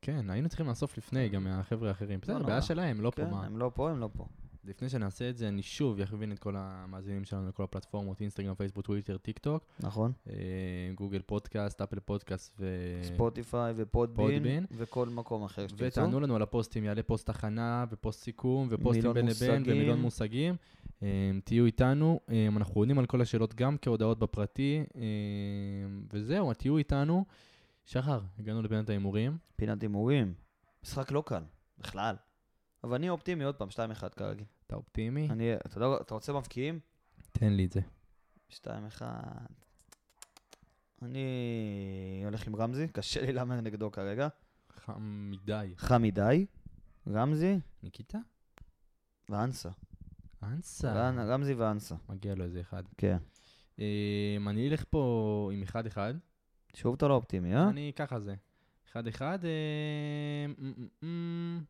[0.02, 2.20] כן, היינו צריכים לאסוף לפני, גם מהחבר'ה האחרים.
[2.20, 2.48] בסדר, נורא.
[2.48, 3.46] בעיה שלהם, לא פה כן, מה.
[3.46, 4.28] הם לא פה, הם לא פה.
[4.68, 8.86] לפני שנעשה את זה, אני שוב אכווין את כל המאזינים שלנו לכל הפלטפורמות, אינסטגרם, פייסבוק,
[8.86, 10.12] טוויטר, טיק טוק, נכון.
[10.30, 10.36] אה,
[10.96, 12.66] גוגל פודקאסט, אפל פודקאסט ו...
[13.04, 14.66] ספוטיפיי ופודבין, פודבין.
[14.72, 15.86] וכל מקום אחר שתרצו.
[15.86, 19.64] ותענו לנו על הפוסטים, יעלה פוסט הכנה ופוסט סיכום ופוסטים בין לבין.
[19.66, 20.56] ומילון מושגים.
[21.04, 24.84] אה, תהיו איתנו, אה, אנחנו עונים על כל השאלות גם כהודעות בפרטי,
[26.14, 27.26] וזהו, תהיו איתנו.
[27.86, 29.38] שחר, הגענו לפינת ההימורים.
[29.56, 30.34] פינת הימורים.
[30.84, 31.44] משחק לא קל,
[31.78, 32.16] בכלל.
[32.84, 34.46] אבל אני אופטימי, עוד פעם, 2-1 כרגיל.
[34.68, 35.28] אתה אופטימי?
[35.32, 36.80] אני, אתה יודע, אתה רוצה מבקיעים?
[37.32, 37.80] תן לי את זה.
[38.52, 39.02] 2-1.
[41.02, 44.28] אני הולך עם רמזי, קשה לי להמר נגדו כרגע.
[44.70, 45.74] חם מדי.
[45.78, 46.46] חם מדי,
[47.08, 48.18] רמזי ניקיטה?
[49.30, 49.70] ואנסה.
[50.44, 50.94] אנסה.
[50.94, 52.84] רן- רמזי ואנסה, מגיע לו איזה אחד.
[52.98, 53.18] כן.
[53.80, 56.14] אה, אני אלך פה עם אחד אחד.
[56.74, 57.70] שוב אתה לא אופטימי, אה?
[57.70, 58.36] אני ככה זה.
[58.92, 59.40] אחד אחד.
[59.46, 61.64] אה, מ- מ- מ-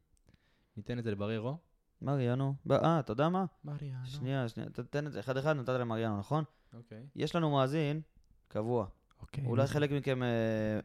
[0.77, 1.57] ניתן את זה לבררו.
[2.01, 2.53] מריאנו.
[2.71, 3.45] אה, אתה יודע מה?
[3.65, 4.05] מריאנו.
[4.05, 5.19] שנייה, שנייה, ת- תן את זה.
[5.19, 6.43] אחד אחד נתת למריאנו, נכון?
[6.73, 7.05] אוקיי.
[7.15, 8.01] יש לנו מאזין
[8.47, 8.85] קבוע.
[9.21, 9.45] אוקיי.
[9.45, 9.67] אולי?
[9.67, 10.23] חלק מכם...
[10.23, 10.27] אה,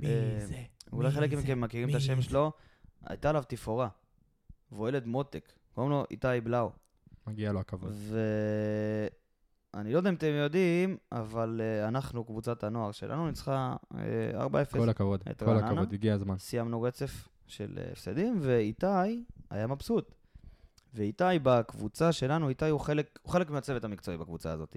[0.01, 0.63] מי אה, זה?
[0.93, 1.33] אולי חלק?
[1.33, 2.23] מכם מכירים את השם?
[2.23, 2.53] שלו.
[3.05, 3.89] הייתה עליו תפאורה.
[4.73, 5.53] והוא ילד מותק.
[5.75, 6.71] קוראים לו איתי בלאו.
[7.27, 7.93] מגיע לו הכבוד.
[9.75, 14.51] ואני לא יודע אם אתם יודעים, אבל אה, אנחנו, קבוצת הנוער שלנו, ניצחה אה, 4-0.
[14.71, 15.23] כל הכבוד.
[15.39, 15.67] כל רעננה?
[15.71, 16.39] הכבוד, הגיע הזמן.
[16.39, 18.87] סיימנו רצף של הפסדים, ואיתי
[19.51, 20.15] היה מבסוט.
[20.95, 24.77] ואיתי בקבוצה שלנו, איתי הוא חלק, הוא חלק מהצוות המקצועי בקבוצה הזאת.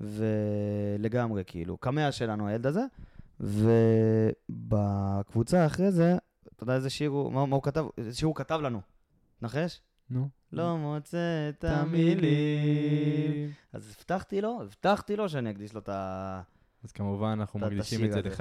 [0.00, 2.84] ולגמרי, כאילו, קמע שלנו הילד הזה.
[4.50, 6.16] ובקבוצה אחרי זה,
[6.54, 7.84] אתה יודע איזה שיר הוא, מה, מה הוא כתב?
[7.98, 8.80] איזה שיר הוא כתב לנו.
[9.42, 9.80] נחש?
[10.10, 10.28] נו.
[10.52, 13.50] לא מוצא את המילים.
[13.72, 16.42] אז הבטחתי לו, הבטחתי לו שאני אקדיש לו את ה...
[16.84, 18.22] אז כמובן אנחנו מקדישים את זה.
[18.22, 18.40] לך.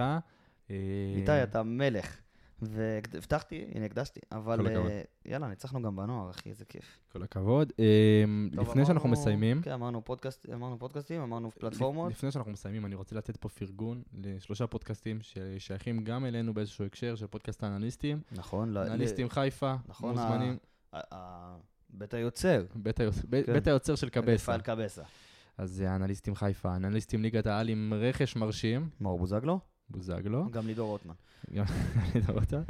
[0.71, 0.75] אה,
[1.15, 2.17] איתי, אתה מלך.
[2.61, 4.19] והבטחתי, הנה, הקדשתי.
[4.31, 4.67] אבל.
[4.67, 6.99] אה, יאללה, ניצחנו גם בנוער, אחי, איזה כיף.
[7.11, 7.73] כל הכבוד.
[7.79, 12.11] אה, לפני שאנחנו מסיימים, כן, אמרנו פודקאסט, אמרנו פודקאסטים, אמרנו פלטפורמות.
[12.11, 17.15] לפני שאנחנו מסיימים, אני רוצה לתת פה פרגון לשלושה פודקאסטים ששייכים גם אלינו באיזשהו הקשר
[17.15, 18.21] של פודקאסט האנליסטים.
[18.31, 20.57] נכון, ל- אנליסטים חיפה, נכון, מוזמנים.
[21.89, 22.65] בית היוצר.
[22.75, 22.97] בית
[23.45, 23.53] כן.
[23.53, 24.31] בית היוצר של קבסה.
[24.55, 25.03] רפאל קבסה.
[25.57, 29.59] אז זה האנליסטים חיפה, אנליסטים ליגת העל עם רכש מרשים, מאור בוזגלו?
[29.89, 31.13] בוזגלו, גם לידור רוטמן.
[31.53, 31.65] גם
[32.15, 32.61] לידור אותה,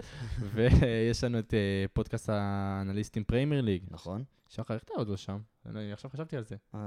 [0.53, 3.83] ויש לנו את אה, פודקאסט האנליסטים פריימר ליג.
[3.91, 4.23] נכון.
[4.49, 5.37] שחר, איך אתה עוד לא שם?
[5.65, 6.55] אני עכשיו חשבתי על זה.
[6.75, 6.79] אה,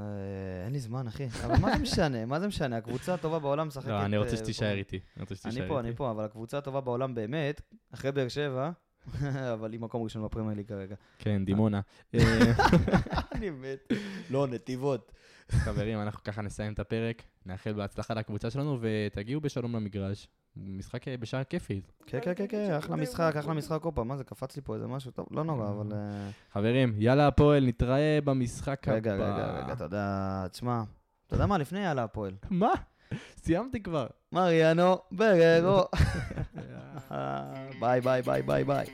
[0.64, 1.26] אין לי זמן, אחי.
[1.44, 2.26] אבל מה זה משנה?
[2.26, 2.76] מה זה משנה?
[2.76, 3.88] הקבוצה הטובה בעולם משחקת...
[3.88, 5.00] לא, אני רוצה אה, שתישאר איתי.
[5.44, 5.68] אני.
[5.68, 7.60] פה, אני פה, אבל הקבוצה הטובה בעולם באמת,
[7.94, 8.70] אחרי באר שבע,
[9.54, 10.94] אבל היא מקום ראשון בפרמייר ליג כרגע.
[11.18, 11.80] כן, דימונה.
[13.34, 13.92] אני מת.
[14.30, 15.12] לא, נתיבות.
[15.52, 20.28] חברים, אנחנו ככה נסיים את הפרק, נאחל בהצלחה לקבוצה שלנו, ותגיעו בשלום למגרש.
[20.56, 21.92] משחק אה, בשעה כיפית.
[22.06, 24.08] כן, כן, כן, כן, אחלה משחק, אחלה משחק פעם.
[24.08, 25.10] מה זה, קפץ לי פה איזה משהו?
[25.10, 25.92] טוב, לא נורא, אבל...
[25.92, 28.96] אה, חברים, יאללה הפועל, נתראה במשחק הבא.
[28.96, 30.82] רגע, רגע, רגע, אתה יודע, תשמע,
[31.26, 31.58] אתה יודע מה?
[31.58, 32.34] לפני יאללה הפועל.
[32.50, 32.72] מה?
[33.36, 34.06] סיימתי כבר.
[34.32, 35.84] מריאנו בררו.
[37.80, 38.86] ביי, ביי, ביי, ביי, ביי.